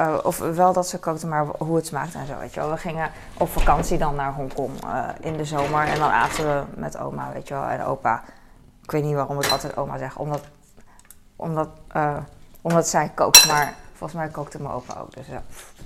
Uh, 0.00 0.18
of 0.22 0.38
wel 0.38 0.72
dat 0.72 0.88
ze 0.88 0.98
kookten, 0.98 1.28
maar 1.28 1.46
hoe 1.46 1.76
het 1.76 1.86
smaakt 1.86 2.14
en 2.14 2.26
zo, 2.26 2.38
weet 2.38 2.54
je 2.54 2.60
wel. 2.60 2.70
We 2.70 2.76
gingen 2.76 3.10
op 3.34 3.48
vakantie 3.48 3.98
dan 3.98 4.14
naar 4.14 4.34
Hongkong 4.34 4.84
uh, 4.84 5.08
in 5.20 5.36
de 5.36 5.44
zomer. 5.44 5.86
En 5.86 5.98
dan 5.98 6.10
aten 6.10 6.44
we 6.44 6.64
met 6.80 6.98
oma, 6.98 7.32
weet 7.32 7.48
je 7.48 7.54
wel, 7.54 7.64
en 7.64 7.84
opa. 7.84 8.22
Ik 8.82 8.90
weet 8.90 9.04
niet 9.04 9.14
waarom 9.14 9.40
ik 9.40 9.50
altijd 9.50 9.76
oma 9.76 9.98
zeg, 9.98 10.16
omdat, 10.16 10.42
omdat, 11.36 11.68
uh, 11.96 12.16
omdat 12.60 12.88
zij 12.88 13.12
kookt. 13.14 13.46
Maar 13.46 13.74
volgens 13.92 14.20
mij 14.20 14.28
kookte 14.28 14.62
mijn 14.62 14.74
opa 14.74 15.00
ook, 15.00 15.14
dus 15.14 15.26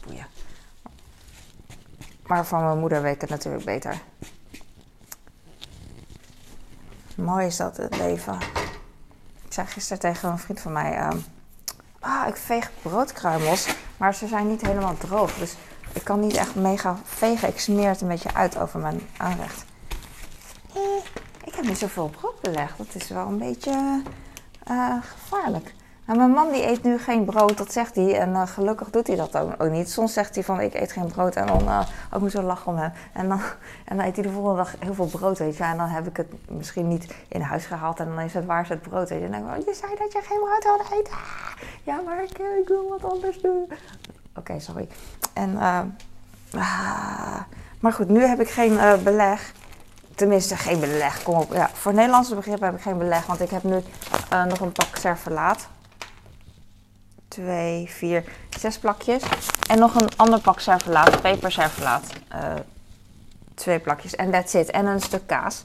boeien. 0.06 0.26
Maar 2.26 2.46
van 2.46 2.64
mijn 2.64 2.78
moeder 2.78 3.02
weet 3.02 3.14
ik 3.14 3.20
het 3.20 3.30
natuurlijk 3.30 3.64
beter. 3.64 4.00
Mooi 7.16 7.46
is 7.46 7.56
dat, 7.56 7.76
het 7.76 7.96
leven. 7.96 8.38
Ik 9.44 9.52
zei 9.52 9.66
gisteren 9.66 9.98
tegen 9.98 10.28
een 10.28 10.38
vriend 10.38 10.60
van 10.60 10.72
mij 10.72 11.10
ah, 12.04 12.28
ik 12.28 12.36
veeg 12.36 12.70
broodkruimels, 12.82 13.66
maar 13.96 14.14
ze 14.14 14.26
zijn 14.26 14.48
niet 14.48 14.66
helemaal 14.66 14.96
droog. 14.96 15.34
Dus 15.34 15.54
ik 15.92 16.04
kan 16.04 16.20
niet 16.20 16.36
echt 16.36 16.54
mega 16.54 16.98
vegen. 17.04 17.48
Ik 17.48 17.60
smeer 17.60 17.88
het 17.88 18.00
een 18.00 18.08
beetje 18.08 18.34
uit 18.34 18.58
over 18.58 18.80
mijn 18.80 19.00
aanrecht. 19.16 19.64
Eh, 20.74 20.80
ik 21.44 21.54
heb 21.54 21.64
niet 21.64 21.78
zoveel 21.78 22.08
brood 22.08 22.40
belegd. 22.40 22.78
Dat 22.78 22.94
is 22.94 23.08
wel 23.08 23.26
een 23.26 23.38
beetje 23.38 24.02
uh, 24.70 24.96
gevaarlijk. 25.02 25.74
Nou, 26.06 26.18
mijn 26.18 26.30
man 26.30 26.52
die 26.52 26.68
eet 26.68 26.82
nu 26.82 26.98
geen 26.98 27.24
brood, 27.24 27.58
dat 27.58 27.72
zegt 27.72 27.94
hij. 27.94 28.18
En 28.18 28.30
uh, 28.30 28.46
gelukkig 28.46 28.90
doet 28.90 29.06
hij 29.06 29.16
dat 29.16 29.36
ook, 29.36 29.70
niet. 29.70 29.90
Soms 29.90 30.12
zegt 30.12 30.34
hij 30.34 30.44
van 30.44 30.60
ik 30.60 30.74
eet 30.74 30.92
geen 30.92 31.06
brood 31.06 31.36
en 31.36 31.46
dan 31.46 31.62
uh, 31.62 31.80
ook 32.12 32.20
moet 32.20 32.30
zo 32.30 32.42
lachen 32.42 32.72
om 32.72 32.78
hem. 32.78 32.92
En 33.12 33.28
dan, 33.28 33.40
en 33.88 33.96
dan 33.96 34.06
eet 34.06 34.14
hij 34.14 34.24
de 34.24 34.30
volgende 34.30 34.56
dag 34.56 34.74
heel 34.78 34.94
veel 34.94 35.06
brood, 35.06 35.38
weet 35.38 35.56
je. 35.56 35.62
En 35.62 35.76
dan 35.76 35.88
heb 35.88 36.06
ik 36.06 36.16
het 36.16 36.32
misschien 36.48 36.88
niet 36.88 37.14
in 37.28 37.40
huis 37.40 37.66
gehaald 37.66 38.00
en 38.00 38.06
dan 38.06 38.20
is 38.20 38.34
het 38.34 38.44
waar 38.44 38.62
is 38.62 38.68
het 38.68 38.82
brood, 38.82 39.08
weet 39.08 39.18
je. 39.18 39.24
En 39.24 39.30
dan 39.30 39.40
denk 39.40 39.52
ik, 39.52 39.60
oh, 39.60 39.66
je 39.66 39.74
zei 39.80 39.92
dat 39.98 40.12
je 40.12 40.20
geen 40.22 40.38
brood 40.38 40.64
wilde 40.64 41.02
eten. 41.02 41.14
Ja, 41.82 42.00
maar 42.04 42.22
ik, 42.22 42.38
eh, 42.38 42.58
ik 42.60 42.68
wil 42.68 42.88
wat 42.88 43.12
anders 43.12 43.40
doen. 43.40 43.70
Oké, 44.36 44.60
sorry. 44.60 44.88
En, 45.32 45.50
uh, 45.50 45.80
maar 47.80 47.92
goed, 47.92 48.08
nu 48.08 48.22
heb 48.22 48.40
ik 48.40 48.48
geen 48.48 48.78
beleg. 49.02 49.52
Tenminste, 50.14 50.56
geen 50.56 50.80
beleg. 50.80 51.22
Kom 51.22 51.34
op. 51.34 51.52
Ja, 51.52 51.70
voor 51.72 51.94
Nederlandse 51.94 52.34
begrippen 52.34 52.66
heb 52.66 52.76
ik 52.76 52.82
geen 52.82 52.98
beleg, 52.98 53.26
want 53.26 53.40
ik 53.40 53.50
heb 53.50 53.62
nu 53.62 53.82
nog 54.48 54.60
een 54.60 54.72
pak 54.72 54.96
servelaat 54.96 55.68
twee, 57.34 57.90
vier, 57.90 58.24
zes 58.58 58.78
plakjes. 58.78 59.22
En 59.68 59.78
nog 59.78 59.94
een 59.94 60.08
ander 60.16 60.40
pak 60.40 60.60
servelaat, 60.60 61.20
peperservelaat. 61.20 62.12
Uh, 62.34 62.54
twee 63.54 63.78
plakjes. 63.78 64.14
En 64.14 64.30
that's 64.30 64.54
it. 64.54 64.70
En 64.70 64.86
een 64.86 65.00
stuk 65.00 65.26
kaas. 65.26 65.62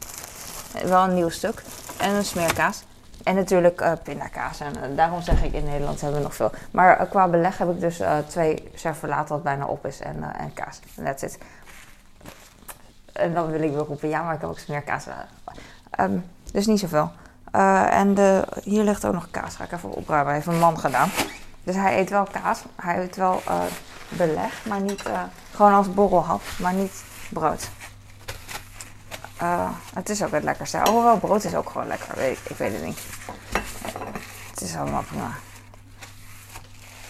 Wel 0.86 1.04
een 1.04 1.14
nieuw 1.14 1.30
stuk. 1.30 1.64
En 1.98 2.14
een 2.14 2.26
smeerkaas. 2.26 2.84
En 3.24 3.36
natuurlijk 3.36 3.82
uh, 3.82 3.92
pindakaas. 4.04 4.60
En 4.60 4.96
daarom 4.96 5.22
zeg 5.22 5.44
ik 5.44 5.54
in 5.54 5.64
Nederland 5.64 6.02
hebben 6.02 6.20
we 6.20 6.26
nog 6.26 6.36
veel. 6.36 6.52
Maar 6.72 7.08
qua 7.08 7.28
beleg 7.28 7.58
heb 7.58 7.70
ik 7.70 7.80
dus 7.80 8.02
twee 8.28 8.72
servelaat 8.76 9.30
wat 9.30 9.44
bijna 9.44 9.66
op 9.66 9.86
is. 9.86 10.00
En, 10.00 10.34
en 10.34 10.54
kaas. 10.54 10.80
En 10.96 11.04
that's 11.04 11.24
it. 11.24 11.38
En 13.14 13.34
dan 13.34 13.52
wil 13.52 13.62
ik 13.62 13.72
wel 13.74 13.86
roepen, 13.86 14.10
ja, 14.10 14.22
maar 14.22 14.34
ik 14.34 14.42
heb 14.42 14.50
ook 14.50 14.60
smeerkaas. 14.60 15.06
Um, 16.00 16.26
dus 16.52 16.66
niet 16.66 16.80
zoveel. 16.80 17.12
en 17.90 18.14
de, 18.14 18.44
hier 18.64 18.84
ligt 18.84 19.06
ook 19.06 19.14
nog 19.14 19.28
kaas. 19.32 19.56
Ga 19.56 19.64
ik 19.64 19.72
even 19.72 19.92
opruimen. 19.92 20.34
Heeft 20.34 20.48
een 20.48 20.60
man 20.60 20.80
gedaan. 20.80 21.10
Dus 21.64 21.76
hij 21.76 22.00
eet 22.00 22.10
wel 22.10 22.28
kaas, 22.32 22.60
hij 22.76 23.02
eet 23.04 23.16
wel 23.16 23.42
uh, 23.48 23.62
beleg, 24.10 24.66
maar 24.66 24.82
niet 24.82 25.08
uh, 25.08 25.22
gewoon 25.56 25.74
als 25.74 25.94
borrelhap, 25.94 26.42
maar 26.60 26.74
niet 26.74 27.04
brood. 27.30 27.70
Uh, 29.42 29.70
het 29.94 30.10
is 30.10 30.24
ook 30.24 30.32
het 30.32 30.44
lekkerste. 30.44 30.82
Hoewel 30.90 31.18
brood 31.18 31.44
is 31.44 31.56
ook 31.56 31.70
gewoon 31.70 31.88
lekker, 31.88 32.16
weet 32.16 32.38
ik, 32.38 32.50
ik 32.50 32.58
weet 32.58 32.74
het 32.74 32.84
niet. 32.84 33.00
Het 34.50 34.62
is 34.62 34.76
allemaal 34.76 35.04
prima. 35.04 35.32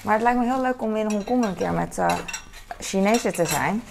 Maar 0.02 0.14
het 0.14 0.24
lijkt 0.24 0.40
me 0.40 0.46
heel 0.46 0.62
leuk 0.62 0.82
om 0.82 0.96
in 0.96 1.12
Hongkong 1.12 1.46
een 1.46 1.56
keer 1.56 1.74
met 1.74 1.98
Chinezen 2.80 3.34
te 3.34 3.46
zijn. 3.46 3.84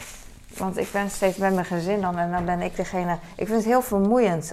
Want 0.57 0.77
ik 0.77 0.92
ben 0.92 1.11
steeds 1.11 1.37
met 1.37 1.55
mijn 1.55 1.66
gezin 1.66 2.01
dan 2.01 2.18
en 2.18 2.31
dan 2.31 2.44
ben 2.44 2.62
ik 2.62 2.77
degene. 2.77 3.18
Ik 3.35 3.47
vind 3.47 3.59
het 3.59 3.64
heel 3.64 3.83
vermoeiend 3.83 4.53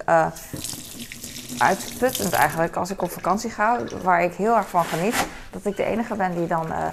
uitputtend 1.58 2.34
eigenlijk 2.34 2.76
als 2.76 2.89
ik 2.89 3.02
op 3.02 3.12
vakantie 3.12 3.50
ga, 3.50 3.80
waar 4.04 4.24
ik 4.24 4.34
heel 4.34 4.56
erg 4.56 4.70
van 4.70 4.86
geniet. 4.86 5.26
Dat 5.56 5.65
ik 5.65 5.78
de 5.78 5.84
enige 5.84 6.15
ben 6.15 6.36
die 6.36 6.48
dan 6.48 6.68
uh, 6.72 6.88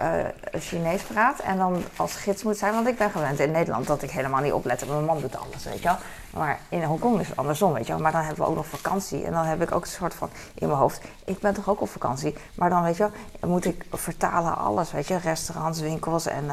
uh, 0.00 0.60
Chinees 0.60 1.02
praat 1.02 1.38
en 1.38 1.56
dan 1.56 1.82
als 1.96 2.14
gids 2.14 2.42
moet 2.42 2.56
zijn. 2.56 2.72
Want 2.72 2.86
ik 2.86 2.98
ben 2.98 3.10
gewend 3.10 3.38
in 3.38 3.50
Nederland 3.50 3.86
dat 3.86 4.02
ik 4.02 4.10
helemaal 4.10 4.42
niet 4.42 4.52
oplet. 4.52 4.88
Mijn 4.88 5.04
man 5.04 5.20
doet 5.20 5.36
alles, 5.36 5.64
weet 5.64 5.82
je 5.82 5.88
wel. 5.88 5.96
Maar 6.32 6.58
in 6.68 6.82
Hongkong 6.82 7.20
is 7.20 7.28
het 7.28 7.36
andersom, 7.36 7.72
weet 7.72 7.86
je 7.86 7.92
wel. 7.92 8.02
Maar 8.02 8.12
dan 8.12 8.22
hebben 8.22 8.44
we 8.44 8.50
ook 8.50 8.56
nog 8.56 8.66
vakantie. 8.66 9.24
En 9.24 9.32
dan 9.32 9.44
heb 9.44 9.62
ik 9.62 9.72
ook 9.72 9.82
een 9.82 9.90
soort 9.90 10.14
van 10.14 10.30
in 10.54 10.66
mijn 10.66 10.78
hoofd, 10.78 11.04
ik 11.24 11.38
ben 11.38 11.54
toch 11.54 11.68
ook 11.68 11.80
op 11.80 11.88
vakantie. 11.88 12.34
Maar 12.54 12.70
dan, 12.70 12.82
weet 12.82 12.96
je 12.96 13.10
wel, 13.40 13.50
moet 13.50 13.64
ik 13.64 13.84
vertalen 13.90 14.56
alles, 14.56 14.92
weet 14.92 15.08
je. 15.08 15.16
Restaurants, 15.16 15.80
winkels 15.80 16.26
en 16.26 16.44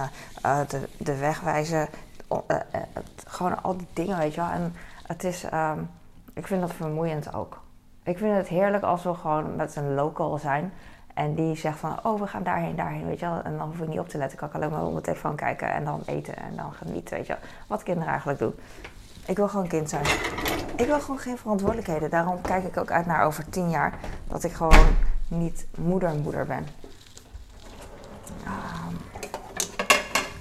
uh, 0.46 0.60
de, 0.68 0.88
de 0.98 1.18
wegwijzen 1.18 1.88
eh, 2.28 2.56
eh, 2.72 2.82
gewoon 3.28 3.64
al 3.64 3.78
die 3.78 3.88
dingen, 3.94 4.18
weet 4.18 4.34
je 4.34 4.42
wel. 4.42 4.50
En 4.50 4.76
het 5.08 5.24
is, 5.24 5.44
ehm, 5.44 5.80
ik 6.34 6.48
vind 6.48 6.62
dat 6.62 6.74
vermoeiend 6.74 7.34
ook. 7.34 7.60
Ik 8.04 8.18
vind 8.18 8.36
het 8.36 8.48
heerlijk 8.48 8.84
als 8.84 9.04
we 9.04 9.14
gewoon 9.14 9.56
met 9.56 9.76
een 9.76 9.94
local 9.94 10.38
zijn. 10.38 10.74
En 11.22 11.36
die 11.36 11.56
zegt 11.56 11.80
van, 11.80 12.00
oh, 12.04 12.20
we 12.20 12.28
gaan 12.28 12.44
daarheen, 12.44 12.76
daarheen, 12.76 13.06
weet 13.06 13.20
je 13.20 13.26
wel. 13.26 13.42
En 13.42 13.58
dan 13.58 13.68
hoef 13.68 13.80
ik 13.80 13.88
niet 13.88 14.00
op 14.00 14.10
te 14.10 14.18
letten. 14.18 14.38
Kan 14.38 14.48
ik 14.48 14.54
alleen 14.54 14.70
maar 14.70 14.84
op 14.84 14.92
mijn 14.92 15.04
telefoon 15.04 15.36
kijken 15.36 15.74
en 15.74 15.86
dan 15.86 16.02
eten 16.06 16.38
en 16.38 16.56
dan 16.56 16.74
genieten, 16.74 17.18
weet 17.18 17.28
je 17.28 17.34
wel. 17.34 17.42
Wat 17.68 17.84
kinderen 17.84 18.10
eigenlijk 18.10 18.40
doen. 18.40 18.56
Ik 19.26 19.36
wil 19.38 19.48
gewoon 19.48 19.68
kind 19.68 19.90
zijn. 19.90 20.06
Ik 20.76 20.86
wil 20.86 21.00
gewoon 21.00 21.20
geen 21.20 21.38
verantwoordelijkheden. 21.38 22.10
Daarom 22.10 22.42
kijk 22.42 22.64
ik 22.64 22.78
ook 22.78 22.92
uit 22.92 23.06
naar 23.06 23.26
over 23.26 23.50
tien 23.50 23.70
jaar. 23.70 24.00
Dat 24.28 24.44
ik 24.44 24.52
gewoon 24.52 24.86
niet 25.28 25.66
moeder-moeder 25.78 26.46
ben. 26.46 26.68
Ehm, 28.44 28.96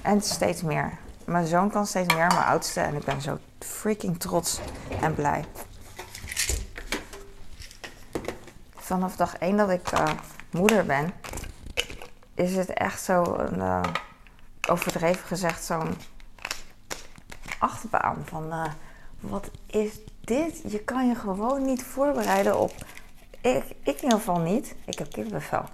en 0.03 0.23
steeds 0.23 0.63
meer. 0.63 0.93
Mijn 1.25 1.47
zoon 1.47 1.71
kan 1.71 1.87
steeds 1.87 2.15
meer, 2.15 2.27
mijn 2.27 2.47
oudste. 2.47 2.81
En 2.81 2.95
ik 2.95 3.05
ben 3.05 3.21
zo 3.21 3.39
freaking 3.59 4.21
trots 4.21 4.61
en 5.01 5.15
blij. 5.15 5.45
Vanaf 8.77 9.17
dag 9.17 9.37
één 9.37 9.57
dat 9.57 9.71
ik 9.71 9.91
eh, 9.91 10.09
moeder 10.53 10.87
ben, 10.87 11.13
is 12.35 12.57
het 12.57 12.71
echt 12.71 13.03
zo, 13.03 13.35
een, 13.39 13.61
eh, 13.61 13.83
overdreven 14.69 15.27
gezegd, 15.27 15.65
zo'n 15.65 15.95
achtbaan. 17.59 18.17
Van 18.25 18.53
eh, 18.53 18.65
wat 19.21 19.51
is 19.67 19.93
dit? 20.21 20.61
Je 20.73 20.79
kan 20.79 21.09
je 21.09 21.15
gewoon 21.15 21.65
niet 21.65 21.83
voorbereiden 21.83 22.59
op. 22.59 22.73
Ik, 23.41 23.65
ik 23.83 23.97
in 23.97 24.03
ieder 24.03 24.19
geval 24.19 24.39
niet. 24.39 24.75
Ik 24.85 24.99
heb 24.99 25.13
kippenvel. 25.13 25.65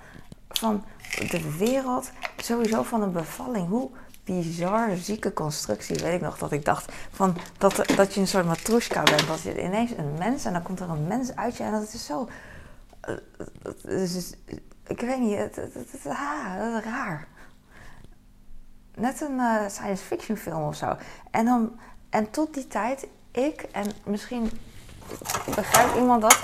Van 0.49 0.85
de 1.31 1.57
wereld, 1.59 2.11
sowieso 2.37 2.83
van 2.83 3.03
een 3.03 3.13
bevalling. 3.13 3.69
Hoe 3.69 3.91
bizar 4.25 4.97
zieke 4.97 5.33
constructie. 5.33 5.97
Weet 5.97 6.15
ik 6.15 6.21
nog 6.21 6.39
dat 6.39 6.53
ik 6.53 6.65
dacht 6.65 6.93
van 7.11 7.37
dat, 7.59 7.83
dat 7.97 8.15
je 8.15 8.21
een 8.21 8.29
soort 8.29 8.47
matroeska 8.47 9.03
bent. 9.03 9.27
Dat 9.27 9.43
je 9.43 9.63
ineens 9.63 9.91
een 9.91 10.15
mens 10.19 10.45
en 10.45 10.53
dan 10.53 10.63
komt 10.63 10.81
er 10.81 10.91
een 10.91 11.07
mens 11.07 11.37
uit 11.37 11.57
je. 11.57 11.63
En 11.63 11.73
dat 11.73 11.93
is 11.93 12.07
zo. 12.07 12.29
Is- 13.85 14.33
ik 14.87 15.01
weet 15.01 15.19
niet, 15.19 15.39
het, 15.39 15.57
raar. 16.85 17.27
Net 18.95 19.21
een 19.21 19.41
eh, 19.41 19.69
science 19.69 20.05
fiction 20.05 20.37
film 20.37 20.63
of 20.63 20.77
zo. 20.77 20.97
En, 21.31 21.45
dan, 21.45 21.79
en 22.11 22.31
tot 22.31 22.55
die 22.55 22.67
tijd, 22.67 23.07
ik 23.31 23.63
en 23.73 23.87
misschien 24.05 24.51
begrijpt 25.55 25.97
iemand 25.97 26.23
dat. 26.23 26.39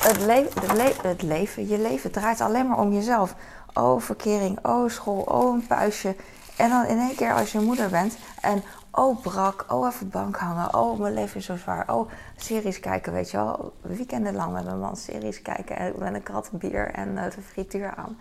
Het, 0.00 0.20
le 0.20 0.48
het, 0.54 1.02
het 1.02 1.22
leven, 1.22 1.68
je 1.68 1.78
leven 1.78 2.10
draait 2.10 2.40
alleen 2.40 2.68
maar 2.68 2.78
om 2.78 2.92
jezelf. 2.92 3.34
Oh, 3.74 4.00
verkering, 4.00 4.66
oh, 4.66 4.90
school, 4.90 5.20
oh, 5.20 5.54
een 5.54 5.66
puistje. 5.66 6.16
En 6.56 6.68
dan 6.68 6.84
in 6.86 6.98
één 6.98 7.14
keer 7.14 7.34
als 7.34 7.52
je 7.52 7.60
moeder 7.60 7.90
bent 7.90 8.16
en 8.40 8.62
oh, 8.94 9.20
brak, 9.22 9.64
oh, 9.68 9.86
even 9.86 10.08
bank 10.08 10.36
hangen. 10.36 10.74
Oh, 10.74 10.98
mijn 10.98 11.14
leven 11.14 11.36
is 11.36 11.44
zo 11.44 11.56
zwaar. 11.56 11.94
Oh, 11.94 12.10
series 12.36 12.80
kijken, 12.80 13.12
weet 13.12 13.30
je 13.30 13.36
wel. 13.36 13.72
Weekenden 13.80 14.34
lang 14.34 14.52
met 14.52 14.64
mijn 14.64 14.78
man 14.78 14.96
series 14.96 15.42
kijken 15.42 15.76
en 15.76 15.94
met 15.98 16.14
een 16.14 16.22
krat 16.22 16.50
bier 16.52 16.90
en 16.90 17.18
eh, 17.18 17.30
de 17.30 17.42
frituur 17.42 17.94
aan. 17.94 18.18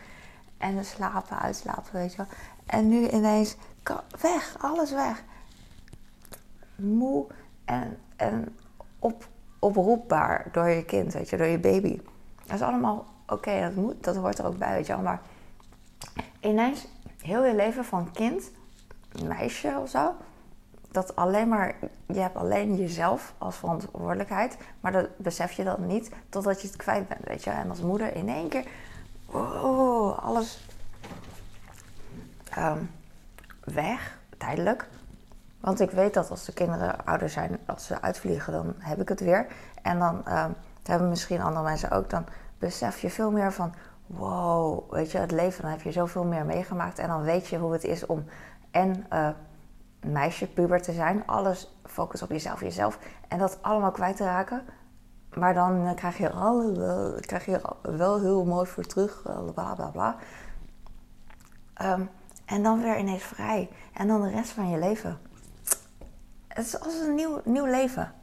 En 0.57 0.85
slapen, 0.85 1.39
uitslapen, 1.39 1.93
weet 1.93 2.11
je 2.11 2.17
wel. 2.17 2.27
En 2.65 2.87
nu 2.87 3.09
ineens, 3.09 3.55
weg, 4.21 4.55
alles 4.59 4.91
weg. 4.91 5.23
Moe 6.75 7.25
en, 7.65 7.97
en 8.15 8.55
op, 8.99 9.27
oproepbaar 9.59 10.47
door 10.51 10.69
je 10.69 10.85
kind, 10.85 11.13
weet 11.13 11.29
je, 11.29 11.37
door 11.37 11.47
je 11.47 11.59
baby. 11.59 11.99
Dat 12.45 12.55
is 12.55 12.61
allemaal 12.61 13.05
oké, 13.27 13.61
dat, 13.61 13.75
moet, 13.75 14.03
dat 14.03 14.15
hoort 14.15 14.39
er 14.39 14.45
ook 14.45 14.57
bij, 14.57 14.73
weet 14.73 14.87
je 14.87 14.93
wel. 14.93 15.01
Maar 15.01 15.21
ineens 16.39 16.87
heel 17.21 17.45
je 17.45 17.55
leven 17.55 17.85
van 17.85 18.11
kind, 18.11 18.51
meisje 19.27 19.77
of 19.81 19.89
zo, 19.89 20.15
dat 20.93 21.15
alleen 21.15 21.47
maar, 21.47 21.75
je 22.05 22.19
hebt 22.19 22.35
alleen 22.35 22.75
jezelf 22.75 23.33
als 23.37 23.55
verantwoordelijkheid, 23.55 24.57
maar 24.79 24.91
dat 24.91 25.17
besef 25.17 25.51
je 25.51 25.63
dan 25.63 25.87
niet 25.87 26.11
totdat 26.29 26.61
je 26.61 26.67
het 26.67 26.75
kwijt 26.75 27.07
bent, 27.07 27.25
weet 27.25 27.43
je. 27.43 27.49
En 27.49 27.69
als 27.69 27.81
moeder 27.81 28.15
in 28.15 28.29
één 28.29 28.49
keer, 28.49 28.65
wow, 29.25 30.19
alles 30.19 30.67
ehm, 32.49 32.77
weg, 33.63 34.17
tijdelijk. 34.37 34.87
Want 35.59 35.79
ik 35.79 35.91
weet 35.91 36.13
dat 36.13 36.29
als 36.29 36.45
de 36.45 36.53
kinderen 36.53 37.05
ouder 37.05 37.29
zijn, 37.29 37.57
als 37.65 37.85
ze 37.85 38.01
uitvliegen, 38.01 38.53
dan 38.53 38.73
heb 38.77 39.01
ik 39.01 39.09
het 39.09 39.19
weer. 39.19 39.47
En 39.81 39.99
dan 39.99 40.25
ehm, 40.25 40.51
hebben 40.83 41.09
misschien 41.09 41.41
andere 41.41 41.65
mensen 41.65 41.91
ook, 41.91 42.09
dan 42.09 42.25
besef 42.59 42.99
je 42.99 43.09
veel 43.09 43.31
meer 43.31 43.53
van, 43.53 43.73
wow, 44.05 44.91
weet 44.91 45.11
je, 45.11 45.17
het 45.17 45.31
leven, 45.31 45.61
dan 45.61 45.71
heb 45.71 45.81
je 45.81 45.91
zoveel 45.91 46.23
meer 46.23 46.45
meegemaakt. 46.45 46.99
En 46.99 47.07
dan 47.07 47.23
weet 47.23 47.47
je 47.47 47.57
hoe 47.57 47.73
het 47.73 47.83
is 47.83 48.05
om 48.05 48.25
en 48.71 49.05
eh, 49.09 49.29
meisje, 50.03 50.47
puber 50.47 50.81
te 50.81 50.91
zijn. 50.93 51.27
Alles 51.27 51.71
focus 51.85 52.21
op 52.21 52.29
jezelf, 52.29 52.59
jezelf. 52.61 52.99
En 53.27 53.37
dat 53.37 53.57
allemaal 53.61 53.91
kwijt 53.91 54.17
te 54.17 54.23
raken. 54.23 54.65
Maar 55.33 55.53
dan 55.53 55.87
eh, 55.87 55.95
krijg 55.95 56.17
je, 56.17 56.31
al, 56.31 56.73
wel- 56.77 57.19
krijg 57.19 57.45
je 57.45 57.75
er 57.83 57.97
wel 57.97 58.19
heel 58.21 58.45
mooi 58.45 58.67
voor 58.67 58.83
terug, 58.83 59.21
eh, 59.25 59.51
bla 59.53 59.73
bla 59.75 59.87
bla. 59.87 60.15
Ehm, 61.73 62.01
en 62.45 62.63
dan 62.63 62.81
weer 62.81 62.97
ineens 62.97 63.23
vrij. 63.23 63.69
En 63.93 64.07
dan 64.07 64.21
de 64.21 64.29
rest 64.29 64.49
van 64.51 64.69
je 64.69 64.77
leven. 64.79 65.19
Het 66.47 66.65
is 66.65 66.79
als 66.79 66.93
een 66.99 67.15
nieuw, 67.15 67.41
nieuw 67.45 67.65
leven. 67.65 68.13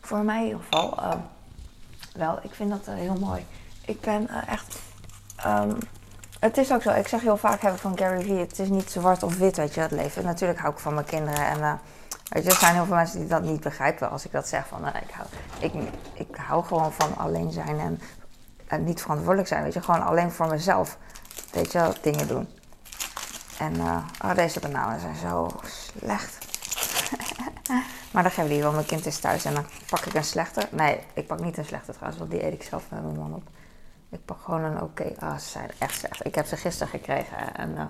Voor 0.00 0.18
mij 0.24 0.38
in 0.40 0.44
ieder 0.46 0.60
geval 0.62 0.98
ehm, 0.98 1.18
wel. 2.14 2.38
Ik 2.42 2.54
vind 2.54 2.70
dat 2.70 2.86
eh, 2.86 2.94
heel 2.94 3.18
mooi. 3.18 3.46
Ik 3.86 4.00
ben 4.00 4.28
eh, 4.28 4.48
echt. 4.48 4.78
ehm, 5.36 5.74
het 6.40 6.56
is 6.56 6.72
ook 6.72 6.82
zo. 6.82 6.90
Ik 6.90 7.08
zeg 7.08 7.20
heel 7.20 7.36
vaak 7.36 7.62
heb 7.62 7.74
ik 7.74 7.80
van 7.80 7.98
Gary 7.98 8.22
Vee. 8.22 8.38
Het 8.38 8.58
is 8.58 8.68
niet 8.68 8.90
zwart 8.90 9.22
of 9.22 9.36
wit, 9.36 9.56
weet 9.56 9.74
je, 9.74 9.80
het 9.80 9.90
leven. 9.90 10.24
Natuurlijk 10.24 10.60
hou 10.60 10.72
ik 10.72 10.78
van 10.78 10.94
mijn 10.94 11.06
kinderen. 11.06 11.46
En 11.46 11.62
eh, 11.62 11.72
weet 12.28 12.44
je, 12.44 12.50
er 12.50 12.56
zijn 12.56 12.74
heel 12.74 12.84
veel 12.84 12.94
mensen 12.94 13.18
die 13.18 13.28
dat 13.28 13.42
niet 13.42 13.60
begrijpen 13.60 14.10
als 14.10 14.24
ik 14.24 14.32
dat 14.32 14.48
zeg. 14.48 14.66
Van, 14.66 14.86
eh, 14.86 15.02
ik, 15.02 15.10
hou, 15.10 15.28
ik, 15.58 15.72
ik 16.14 16.36
hou 16.36 16.64
gewoon 16.64 16.92
van 16.92 17.16
alleen 17.16 17.52
zijn 17.52 18.00
en, 18.68 18.84
niet 18.84 19.02
verantwoordelijk 19.02 19.48
zijn. 19.48 19.62
Weet 19.62 19.74
je, 19.74 19.82
gewoon 19.82 20.06
alleen 20.06 20.30
voor 20.30 20.46
mezelf. 20.46 20.98
Weet 21.52 21.72
je, 21.72 21.92
dingen 22.00 22.28
doen. 22.28 22.48
En 23.58 23.80
oh, 24.24 24.34
deze 24.34 24.60
bananen 24.60 25.00
zijn 25.00 25.16
zo 25.16 25.50
slecht. 25.64 26.38
maar 28.12 28.22
dan 28.22 28.44
ik 28.44 28.50
die 28.50 28.62
wel. 28.62 28.72
Mijn 28.72 28.86
kind 28.86 29.06
is 29.06 29.18
thuis 29.18 29.44
en 29.44 29.54
dan 29.54 29.66
pak 29.90 30.04
ik 30.04 30.14
een 30.14 30.24
slechte. 30.24 30.68
Nee, 30.70 31.00
ik 31.14 31.26
pak 31.26 31.40
niet 31.40 31.58
een 31.58 31.64
slechte 31.64 31.92
trouwens, 31.92 32.18
want 32.18 32.30
die 32.30 32.46
eet 32.46 32.52
ik 32.52 32.62
zelf 32.62 32.84
met 32.88 33.02
mijn 33.02 33.16
man 33.16 33.34
op. 33.34 33.42
Ik 34.10 34.24
pak 34.24 34.38
gewoon 34.40 34.62
een 34.62 34.82
oké. 34.82 35.12
Ah, 35.18 35.38
ze 35.38 35.48
zijn 35.48 35.70
echt 35.78 35.94
slecht. 35.94 36.26
Ik 36.26 36.34
heb 36.34 36.46
ze 36.46 36.56
gisteren 36.56 36.88
gekregen 36.88 37.54
en... 37.54 37.76
eh, 37.76 37.84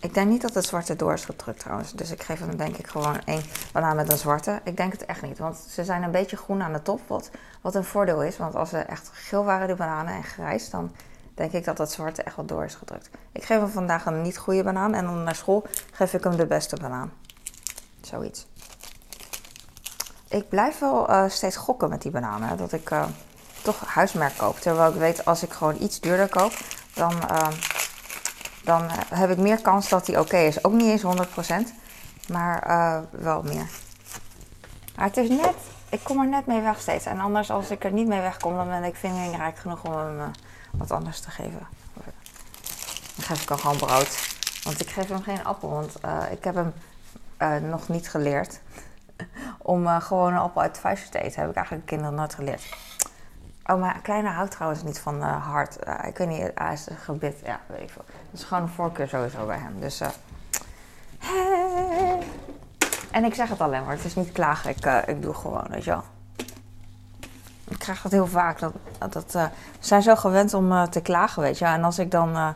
ik 0.00 0.14
denk 0.14 0.28
niet 0.28 0.42
dat 0.42 0.54
het 0.54 0.64
zwarte 0.64 0.96
door 0.96 1.12
is 1.12 1.24
gedrukt 1.24 1.60
trouwens. 1.60 1.92
Dus 1.92 2.10
ik 2.10 2.22
geef 2.22 2.40
hem 2.40 2.56
denk 2.56 2.76
ik 2.76 2.86
gewoon 2.86 3.20
één 3.24 3.42
banaan 3.72 3.96
met 3.96 4.12
een 4.12 4.18
zwarte. 4.18 4.60
Ik 4.64 4.76
denk 4.76 4.92
het 4.92 5.04
echt 5.04 5.22
niet. 5.22 5.38
Want 5.38 5.56
ze 5.56 5.84
zijn 5.84 6.02
een 6.02 6.10
beetje 6.10 6.36
groen 6.36 6.62
aan 6.62 6.72
de 6.72 6.82
top. 6.82 7.00
Wat, 7.06 7.30
wat 7.60 7.74
een 7.74 7.84
voordeel 7.84 8.22
is. 8.22 8.36
Want 8.36 8.54
als 8.54 8.68
ze 8.68 8.78
echt 8.78 9.10
geel 9.12 9.44
waren, 9.44 9.66
die 9.66 9.76
bananen, 9.76 10.14
en 10.14 10.24
grijs... 10.24 10.70
dan 10.70 10.92
denk 11.34 11.52
ik 11.52 11.64
dat 11.64 11.76
dat 11.76 11.92
zwarte 11.92 12.22
echt 12.22 12.36
wel 12.36 12.44
door 12.44 12.64
is 12.64 12.74
gedrukt. 12.74 13.10
Ik 13.32 13.44
geef 13.44 13.58
hem 13.58 13.68
vandaag 13.68 14.06
een 14.06 14.22
niet 14.22 14.38
goede 14.38 14.62
banaan. 14.62 14.94
En 14.94 15.04
dan 15.04 15.22
naar 15.22 15.34
school 15.34 15.66
geef 15.92 16.14
ik 16.14 16.24
hem 16.24 16.36
de 16.36 16.46
beste 16.46 16.76
banaan. 16.76 17.12
Zoiets. 18.00 18.46
Ik 20.28 20.48
blijf 20.48 20.78
wel 20.78 21.08
eh, 21.08 21.28
steeds 21.28 21.56
gokken 21.56 21.88
met 21.88 22.02
die 22.02 22.10
bananen. 22.10 22.56
Dat 22.56 22.72
ik 22.72 22.90
eh, 22.90 23.04
toch 23.62 23.84
huismerk 23.86 24.36
koop. 24.36 24.58
Terwijl 24.60 24.90
ik 24.90 24.98
weet, 24.98 25.24
als 25.24 25.42
ik 25.42 25.52
gewoon 25.52 25.76
iets 25.80 26.00
duurder 26.00 26.28
koop... 26.28 26.52
dan... 26.94 27.28
eh, 27.28 27.48
dan 28.70 28.88
heb 29.14 29.30
ik 29.30 29.38
meer 29.38 29.60
kans 29.60 29.88
dat 29.88 30.06
die 30.06 30.20
oké 30.20 30.36
is. 30.36 30.64
Ook 30.64 30.72
niet 30.72 31.02
eens 31.02 31.26
100%, 31.72 31.74
maar 32.28 32.62
eh, 32.62 32.98
wel 33.10 33.42
meer. 33.42 33.68
Maar 34.96 35.06
het 35.06 35.16
is 35.16 35.28
net, 35.28 35.54
ik 35.88 36.00
kom 36.02 36.20
er 36.20 36.28
net 36.28 36.46
mee 36.46 36.60
weg 36.60 36.80
steeds. 36.80 37.06
En 37.06 37.20
anders, 37.20 37.50
als 37.50 37.70
ik 37.70 37.84
er 37.84 37.92
niet 37.92 38.06
mee 38.06 38.20
wegkom, 38.20 38.56
dan 38.56 38.68
ben 38.68 38.84
ik 38.84 38.96
vindingrijk 38.96 39.58
genoeg 39.58 39.84
om 39.84 39.92
hem 39.92 40.20
eh, 40.20 40.26
wat 40.72 40.90
anders 40.90 41.20
te 41.20 41.30
geven. 41.30 41.66
Dan 43.14 43.24
geef 43.24 43.42
ik 43.42 43.48
hem 43.48 43.58
gewoon 43.58 43.76
brood. 43.76 44.34
Want 44.64 44.80
ik 44.80 44.90
geef 44.90 45.08
hem 45.08 45.22
geen 45.22 45.44
appel, 45.44 45.70
want 45.70 46.00
eh, 46.00 46.22
ik 46.30 46.44
heb 46.44 46.54
hem 46.54 46.72
nog 47.70 47.88
niet 47.88 48.10
geleerd. 48.10 48.60
om 49.58 49.86
gewoon 50.00 50.32
een 50.32 50.38
appel 50.38 50.60
uit 50.60 50.70
het 50.70 50.80
vuistje 50.80 51.08
te 51.08 51.18
eten. 51.18 51.40
Heb 51.40 51.50
ik 51.50 51.56
eigenlijk 51.56 51.86
de 51.86 51.94
kinderen 51.94 52.18
nooit 52.18 52.34
geleerd. 52.34 52.62
Oh, 53.70 53.80
maar 53.80 54.00
kleine 54.02 54.28
houdt 54.28 54.50
trouwens 54.50 54.82
niet 54.82 54.98
van 54.98 55.22
eh, 55.22 55.46
hard. 55.46 55.76
Eh, 55.76 55.94
ik 56.08 56.18
weet 56.18 56.28
niet, 56.28 56.50
hij 56.54 56.72
is 56.72 56.86
een 56.90 56.96
gebit. 56.96 57.36
Ja, 57.44 57.60
weet. 57.66 57.92
Dat 57.94 58.04
is 58.32 58.44
gewoon 58.44 58.62
een 58.62 58.68
voorkeur 58.68 59.08
sowieso 59.08 59.46
bij 59.46 59.58
hem. 59.58 59.80
Dus, 59.80 60.00
eh, 60.00 60.08
En 63.10 63.24
ik 63.24 63.34
zeg 63.34 63.48
het 63.48 63.60
alleen 63.60 63.84
maar. 63.84 63.94
Het 63.94 64.04
is 64.04 64.14
niet 64.14 64.32
klagen. 64.32 64.70
Ik, 64.70 64.84
eh, 64.84 64.98
ik 65.06 65.22
doe 65.22 65.34
gewoon, 65.34 65.66
weet 65.68 65.84
je 65.84 65.90
wel. 65.90 66.02
Ik 67.68 67.78
krijg 67.78 68.02
dat 68.02 68.12
heel 68.12 68.26
vaak. 68.26 68.58
Dat, 68.58 68.72
dat, 69.10 69.34
eh, 69.34 69.44
we 69.44 69.50
zijn 69.86 70.02
zo 70.02 70.16
gewend 70.16 70.54
om 70.54 70.72
eh, 70.72 70.82
te 70.82 71.00
klagen, 71.00 71.42
weet 71.42 71.58
je. 71.58 71.64
En 71.64 71.84
als 71.84 71.98
ik 71.98 72.10
dan... 72.10 72.36
eh, 72.36 72.48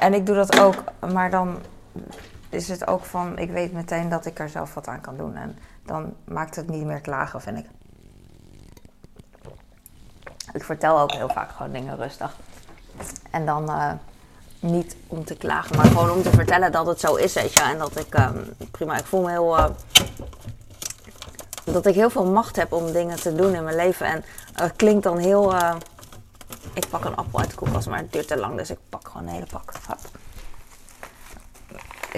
en 0.00 0.14
ik 0.14 0.26
doe 0.26 0.34
dat 0.34 0.60
ook. 0.60 0.74
Maar 1.12 1.30
dan 1.30 1.58
is 2.48 2.68
het 2.68 2.86
ook 2.86 3.04
van... 3.04 3.38
Ik 3.38 3.50
weet 3.50 3.72
meteen 3.72 4.08
dat 4.08 4.26
ik 4.26 4.38
er 4.38 4.48
zelf 4.48 4.74
wat 4.74 4.88
aan 4.88 5.00
kan 5.00 5.16
doen. 5.16 5.36
En 5.36 5.58
dan 5.84 6.14
maakt 6.24 6.56
het 6.56 6.68
niet 6.68 6.84
meer 6.84 7.00
klagen, 7.00 7.40
vind 7.40 7.58
ik. 7.58 7.66
Ik 10.52 10.64
vertel 10.64 11.00
ook 11.00 11.12
heel 11.12 11.28
vaak 11.28 11.50
gewoon 11.50 11.72
dingen 11.72 11.96
rustig. 11.96 12.36
En 13.30 13.46
dan, 13.46 13.68
eh, 13.68 13.92
niet 14.60 14.96
om 15.06 15.24
te 15.24 15.34
klagen, 15.34 15.76
maar 15.76 15.86
gewoon 15.86 16.10
om 16.10 16.22
te 16.22 16.30
vertellen 16.30 16.72
dat 16.72 16.86
het 16.86 17.00
zo 17.00 17.14
is, 17.14 17.34
weet 17.34 17.52
je. 17.52 17.60
En 17.60 17.78
dat 17.78 17.98
ik, 17.98 18.14
ehm, 18.14 18.38
prima, 18.70 18.98
ik 18.98 19.04
voel 19.04 19.22
me 19.22 19.30
heel... 19.30 19.56
eh, 19.56 19.64
dat 21.64 21.86
ik 21.86 21.94
heel 21.94 22.10
veel 22.10 22.26
macht 22.26 22.56
heb 22.56 22.72
om 22.72 22.92
dingen 22.92 23.20
te 23.20 23.34
doen 23.34 23.54
in 23.54 23.64
mijn 23.64 23.76
leven. 23.76 24.06
En 24.06 24.24
het 24.52 24.76
klinkt 24.76 25.02
dan 25.02 25.18
heel... 25.18 25.54
eh, 25.54 25.74
ik 26.72 26.88
pak 26.88 27.04
een 27.04 27.16
appel 27.16 27.38
uit 27.38 27.50
de 27.50 27.56
koelkast, 27.56 27.88
maar 27.88 27.98
het 27.98 28.12
duurt 28.12 28.28
te 28.28 28.36
lang, 28.38 28.56
dus 28.56 28.70
ik 28.70 28.78
pak 28.88 29.08
gewoon 29.08 29.26
een 29.26 29.32
hele 29.32 29.46
pak. 29.52 29.72
Hop. 29.86 29.98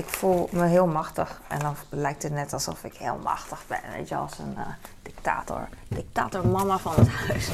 Ik 0.01 0.07
voel 0.09 0.49
me 0.53 0.67
heel 0.67 0.87
machtig 0.87 1.41
en 1.49 1.59
dan 1.59 1.75
lijkt 1.89 2.23
het 2.23 2.33
net 2.33 2.53
alsof 2.53 2.85
ik 2.85 2.95
heel 2.95 3.19
machtig 3.23 3.65
ben, 3.67 3.81
weet 3.93 4.09
je, 4.09 4.17
als 4.17 4.39
een 4.39 4.57
eh, 4.57 4.67
dictator. 5.03 5.69
Dictator 5.89 6.47
mama 6.49 6.79
van 6.79 6.95
het 6.97 7.09
huis. 7.09 7.53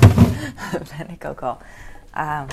dat 0.73 0.93
ben 0.99 1.11
ik 1.11 1.25
ook 1.25 1.43
al. 1.43 1.57
Ehm, 2.15 2.45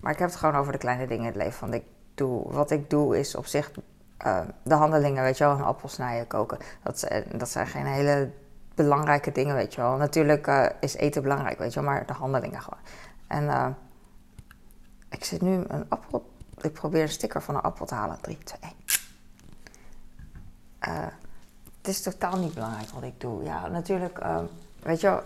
maar 0.00 0.12
ik 0.12 0.18
heb 0.18 0.28
het 0.28 0.38
gewoon 0.38 0.54
over 0.56 0.72
de 0.72 0.78
kleine 0.78 1.06
dingen 1.06 1.22
in 1.24 1.28
het 1.28 1.36
leven. 1.42 1.60
Want 1.60 1.74
ik 1.74 1.82
doe, 2.14 2.52
wat 2.52 2.70
ik 2.70 2.90
doe 2.90 3.18
is 3.18 3.34
op 3.34 3.46
zich 3.46 3.70
eh, 4.16 4.40
de 4.62 4.74
handelingen, 4.74 5.22
weet 5.22 5.38
je 5.38 5.44
wel, 5.44 5.52
een 5.54 5.62
appel 5.62 5.88
snijden, 5.88 6.26
koken. 6.26 6.58
Dat, 6.82 6.98
zijn- 6.98 7.24
dat 7.34 7.48
zijn 7.48 7.66
geen 7.66 7.86
hele 7.86 8.30
belangrijke 8.74 9.32
dingen, 9.32 9.54
weet 9.54 9.74
je 9.74 9.80
wel. 9.80 9.96
Natuurlijk 9.96 10.46
eh, 10.46 10.66
is 10.80 10.94
eten 10.94 11.22
belangrijk, 11.22 11.58
weet 11.58 11.72
je 11.74 11.80
wel, 11.80 11.90
maar 11.90 12.06
de 12.06 12.12
handelingen 12.12 12.62
gewoon. 12.62 12.80
En 13.26 13.48
eh, 13.48 13.66
ik 15.10 15.24
zit 15.24 15.40
nu 15.42 15.64
een 15.68 15.84
appel, 15.88 16.30
ik 16.64 16.72
probeer 16.72 17.02
een 17.02 17.08
sticker 17.08 17.42
van 17.42 17.54
een 17.54 17.60
appel 17.60 17.86
te 17.86 17.94
halen. 17.94 18.18
3, 18.20 18.38
2, 18.44 18.58
1. 18.60 18.72
Eh, 20.78 21.06
het 21.78 21.88
is 21.88 22.02
totaal 22.02 22.36
niet 22.36 22.54
belangrijk 22.54 22.90
wat 22.90 23.02
ik 23.02 23.20
doe. 23.20 23.44
Ja, 23.44 23.68
natuurlijk, 23.68 24.18
eh, 24.18 24.38
weet 24.82 25.00
je 25.00 25.06
wel, 25.06 25.22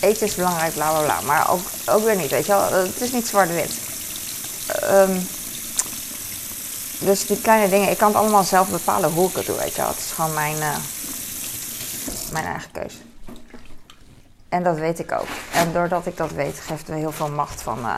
eten 0.00 0.26
is 0.26 0.34
belangrijk, 0.34 0.72
bla 0.72 0.90
bla 0.90 1.02
bla. 1.02 1.20
Maar 1.20 1.50
ook, 1.50 1.60
ook 1.86 2.04
weer 2.04 2.16
niet, 2.16 2.30
weet 2.30 2.46
je 2.46 2.52
wel. 2.52 2.72
Het 2.72 3.00
is 3.00 3.12
niet 3.12 3.26
zwart-wit. 3.26 3.80
Ehm, 4.66 5.18
dus 6.98 7.26
die 7.26 7.40
kleine 7.40 7.68
dingen, 7.68 7.90
ik 7.90 7.98
kan 7.98 8.08
het 8.08 8.16
allemaal 8.16 8.44
zelf 8.44 8.70
bepalen 8.70 9.10
hoe 9.10 9.28
ik 9.28 9.36
het 9.36 9.46
doe, 9.46 9.56
weet 9.56 9.74
je 9.74 9.80
wel. 9.80 9.90
Het 9.90 9.98
is 9.98 10.12
gewoon 10.12 10.34
mijn, 10.34 10.60
eh, 10.60 10.76
mijn 12.32 12.44
eigen 12.44 12.70
keuze. 12.70 12.98
En 14.48 14.62
dat 14.62 14.76
weet 14.76 14.98
ik 14.98 15.12
ook. 15.12 15.28
En 15.52 15.72
doordat 15.72 16.06
ik 16.06 16.16
dat 16.16 16.30
weet, 16.30 16.58
geeft 16.58 16.86
het 16.86 16.88
me 16.88 16.96
heel 16.96 17.12
veel 17.12 17.30
macht 17.30 17.62
van... 17.62 17.78
eh, 17.78 17.94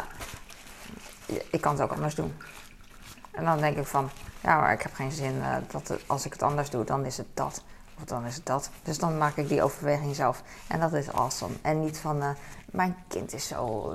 ik 1.51 1.61
kan 1.61 1.73
het 1.73 1.83
ook 1.83 1.92
anders 1.92 2.14
doen. 2.14 2.35
En 3.33 3.45
dan 3.45 3.59
denk 3.59 3.77
ik 3.77 3.87
van, 3.87 4.11
ja, 4.40 4.61
maar 4.61 4.73
ik 4.73 4.83
heb 4.83 4.95
geen 4.95 5.12
zin 5.12 5.42
eh, 5.42 5.57
dat 5.71 5.99
als 6.07 6.25
ik 6.25 6.33
het 6.33 6.42
anders 6.42 6.71
doe, 6.71 6.85
dan 6.85 7.05
is 7.05 7.16
het 7.16 7.27
dat. 7.35 7.62
Of 7.99 8.05
dan 8.05 8.25
is 8.25 8.35
het 8.35 8.47
dat. 8.47 8.71
Dus 8.83 8.99
dan 8.99 9.18
maak 9.18 9.37
ik 9.37 9.49
die 9.49 9.62
overweging 9.62 10.14
zelf. 10.14 10.42
En 10.68 10.81
dat 10.81 10.92
is 10.92 11.12
awesome. 11.12 11.55
En 11.62 11.81
niet 11.81 11.99
van, 11.99 12.23
eh, 12.23 12.31
mijn 12.71 12.97
kind 13.09 13.33
is 13.33 13.47
zo... 13.47 13.92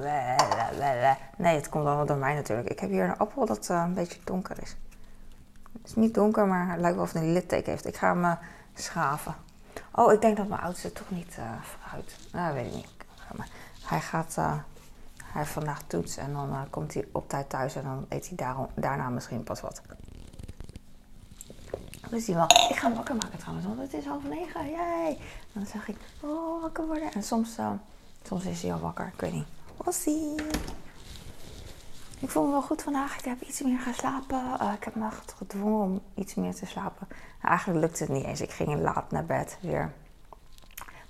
Nee, 1.37 1.55
het 1.55 1.69
komt 1.69 1.85
allemaal 1.85 2.05
door 2.05 2.17
mij 2.17 2.33
natuurlijk. 2.33 2.69
Ik 2.69 2.79
heb 2.79 2.89
hier 2.89 3.03
een 3.03 3.17
appel 3.17 3.45
dat 3.45 3.69
eh, 3.69 3.83
een 3.85 3.93
beetje 3.93 4.19
donker 4.23 4.61
is. 4.61 4.75
Het 5.73 5.87
is 5.89 5.95
niet 5.95 6.13
donker, 6.13 6.47
maar 6.47 6.69
het 6.69 6.79
lijkt 6.79 6.95
wel 6.95 7.05
of 7.05 7.13
het 7.13 7.21
een 7.21 7.33
litteken 7.33 7.71
heeft. 7.71 7.85
Ik 7.85 7.97
ga 7.97 8.15
hem 8.15 8.37
schaven. 8.73 9.35
Oh, 9.91 10.13
ik 10.13 10.21
denk 10.21 10.37
dat 10.37 10.47
mijn 10.47 10.61
oudste 10.61 10.93
toch 10.93 11.09
niet 11.09 11.37
fruit. 11.61 12.17
Nou, 12.31 12.53
weet 12.53 12.65
ik 12.65 12.73
niet. 12.73 12.87
Hij 13.85 13.99
gaat... 13.99 14.37
hij 15.37 15.45
heeft 15.45 15.57
vandaag 15.57 15.81
toets 15.87 16.17
en 16.17 16.33
dan 16.33 16.51
eh, 16.51 16.61
komt 16.69 16.93
hij 16.93 17.07
op 17.11 17.29
tijd 17.29 17.49
thuis 17.49 17.75
en 17.75 17.83
dan 17.83 18.05
eet 18.09 18.29
hij 18.29 18.55
daarna 18.75 19.09
misschien 19.09 19.43
pas 19.43 19.61
wat. 19.61 19.81
Dus 22.09 22.25
die 22.25 22.35
wel. 22.35 22.43
Ik 22.43 22.75
ga 22.75 22.87
hem 22.87 22.95
wakker 22.95 23.15
maken 23.15 23.39
trouwens, 23.39 23.67
want 23.67 23.79
het 23.79 23.93
is 23.93 24.05
half 24.05 24.23
negen. 24.23 24.61
En 24.61 25.17
dan 25.53 25.65
zeg 25.65 25.87
ik, 25.87 25.97
oh, 26.19 26.61
wakker 26.61 26.85
worden. 26.85 27.11
En 27.11 27.23
soms, 27.23 27.57
eh, 27.57 27.71
soms 28.23 28.45
is 28.45 28.61
hij 28.61 28.73
al 28.73 28.79
wakker. 28.79 29.11
Ik 29.13 29.21
weet 29.21 29.33
niet. 29.33 29.45
See. 29.89 30.35
Ik 32.19 32.29
voel 32.29 32.45
me 32.45 32.51
wel 32.51 32.61
goed 32.61 32.81
vandaag. 32.81 33.17
Ik 33.17 33.25
heb 33.25 33.41
iets 33.41 33.61
meer 33.61 33.79
geslapen. 33.79 34.59
Eh, 34.59 34.73
ik 34.73 34.83
heb 34.83 34.95
me 34.95 35.07
gedwongen 35.35 35.81
om 35.81 36.01
iets 36.15 36.35
meer 36.35 36.55
te 36.55 36.65
slapen. 36.65 37.07
Nou, 37.09 37.19
eigenlijk 37.41 37.79
lukte 37.79 38.03
het 38.03 38.11
niet 38.11 38.25
eens. 38.25 38.41
Ik 38.41 38.51
ging 38.51 38.79
laat 38.79 39.11
naar 39.11 39.25
bed 39.25 39.57
weer. 39.61 39.91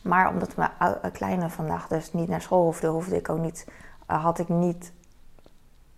Maar 0.01 0.29
omdat 0.29 0.55
mijn 0.55 0.71
kleine 1.11 1.49
vandaag 1.49 1.87
dus 1.87 2.13
niet 2.13 2.27
naar 2.27 2.41
school 2.41 2.63
hoefde, 2.63 2.87
hoefde 2.87 3.15
ik 3.15 3.29
ook 3.29 3.39
niet, 3.39 3.65
eh, 4.07 4.23
had 4.23 4.39
ik 4.39 4.49
niet 4.49 4.93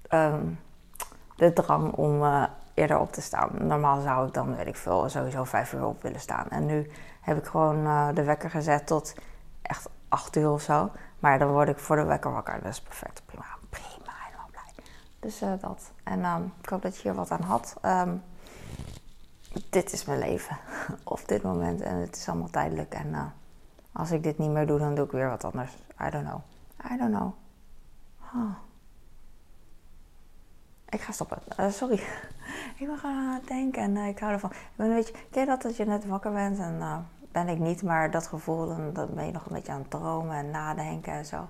ehm, 0.08 0.46
de 1.36 1.54
drang 1.54 1.94
om 1.94 2.24
eh, 2.24 2.44
eerder 2.74 3.00
op 3.00 3.12
te 3.12 3.22
staan. 3.22 3.50
Normaal 3.68 4.02
zou 4.02 4.28
ik 4.28 4.34
dan, 4.34 4.56
weet 4.56 4.68
ik 4.68 4.76
veel, 4.76 5.10
sowieso 5.10 5.44
vijf 5.44 5.74
uur 5.74 5.86
op 5.86 6.02
willen 6.02 6.20
staan. 6.20 6.50
En 6.50 6.66
nu 6.66 6.92
heb 7.22 7.38
ik 7.38 7.46
gewoon 7.46 7.86
eh, 7.86 8.08
de 8.14 8.24
wekker 8.24 8.50
gezet 8.50 8.88
tot 8.88 9.16
echt 9.62 9.90
acht 10.08 10.36
uur 10.36 10.50
of 10.50 10.62
zo. 10.62 10.92
Maar 11.20 11.40
dan 11.40 11.52
word 11.52 11.70
ik 11.70 11.80
voor 11.80 11.96
de 11.96 12.04
wekker 12.04 12.32
wakker. 12.32 12.60
Dat 12.62 12.72
is 12.72 12.82
perfect. 12.82 13.22
Prima. 13.26 13.46
Prima. 13.70 14.12
Helemaal 14.26 14.50
blij. 14.52 14.86
Dus 15.20 15.40
dat. 15.62 15.92
En 16.04 16.24
ehm, 16.24 16.44
ik 16.62 16.70
hoop 16.70 16.82
dat 16.82 16.96
je 16.96 17.02
hier 17.02 17.14
wat 17.14 17.32
aan 17.32 17.42
had. 17.42 17.78
Ehm, 17.82 18.16
dit 19.70 19.92
is 19.94 20.06
mijn 20.06 20.20
leven. 20.20 20.58
op 21.04 21.22
dit 21.26 21.44
moment. 21.44 21.82
En 21.82 21.96
het 21.96 22.16
is 22.16 22.30
allemaal 22.30 22.50
tijdelijk. 22.50 22.94
En 22.94 23.34
als 23.92 24.12
ik 24.12 24.24
dit 24.24 24.38
niet 24.38 24.50
meer 24.50 24.68
doe, 24.68 24.80
dan 24.80 24.96
doe 24.96 25.06
ik 25.06 25.12
weer 25.12 25.30
wat 25.30 25.44
anders. 25.44 25.78
I 26.08 26.10
don't 26.10 26.28
know. 26.28 26.42
I 26.92 26.98
don't 26.98 27.16
know. 27.16 27.34
Huh. 28.32 28.56
Ik 30.90 31.02
ga 31.02 31.12
stoppen. 31.12 31.38
Eh, 31.56 31.70
sorry. 31.70 31.96
ik 32.80 32.88
ben 32.88 32.98
gewoon 32.98 33.16
aan 33.16 33.34
het 33.34 33.48
denken 33.48 33.82
en 33.82 33.98
eh, 33.98 34.08
ik 34.08 34.20
hou 34.20 34.32
ervan. 34.32 34.50
Ik 34.50 34.58
ben 34.76 34.90
een 34.90 34.96
beetje, 34.96 35.14
ken 35.32 35.42
je 35.42 35.48
dat 35.48 35.62
dat 35.62 35.78
je 35.78 35.86
net 35.86 36.06
wakker 36.06 36.32
bent 36.32 36.60
en 36.60 36.78
eh, 36.80 36.98
ben 37.32 37.48
ik 37.48 37.60
niet, 37.60 37.84
maar 37.84 38.12
dat 38.12 38.28
gevoel, 38.28 38.94
dan 38.94 39.14
ben 39.14 39.26
je 39.26 39.32
nog 39.32 39.46
een 39.46 39.54
beetje 39.54 39.72
aan 39.72 39.82
het 39.82 39.90
dromen 39.90 40.36
en 40.36 40.52
nadenken 40.52 41.14
en 41.14 41.26
zo. 41.26 41.48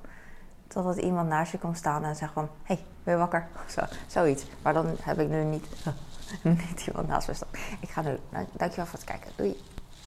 Totdat 0.68 0.98
iemand 0.98 1.30
naast 1.30 1.52
je 1.52 1.58
komt 1.58 1.78
staan 1.78 2.04
en 2.04 2.16
zegt 2.16 2.34
van, 2.34 2.50
hé, 2.64 2.74
hey, 2.76 2.86
ben 3.04 3.14
je 3.14 3.20
wakker? 3.20 3.48
Zo, 3.76 3.82
zoiets. 4.08 4.46
Maar 4.62 4.74
dan 4.74 4.96
heb 5.02 5.20
ik 5.20 5.30
nu 5.30 5.44
niet, 5.44 5.68
niet 6.44 6.88
iemand 6.88 7.08
naast 7.08 7.28
me 7.28 7.34
staan. 7.34 7.50
Ik 7.80 7.90
ga 7.90 8.02
nu, 8.02 8.18
nou, 8.30 8.46
dankjewel 8.52 8.86
voor 8.86 9.00
het 9.00 9.08
kijken. 9.08 9.32
Doei. 9.36 9.58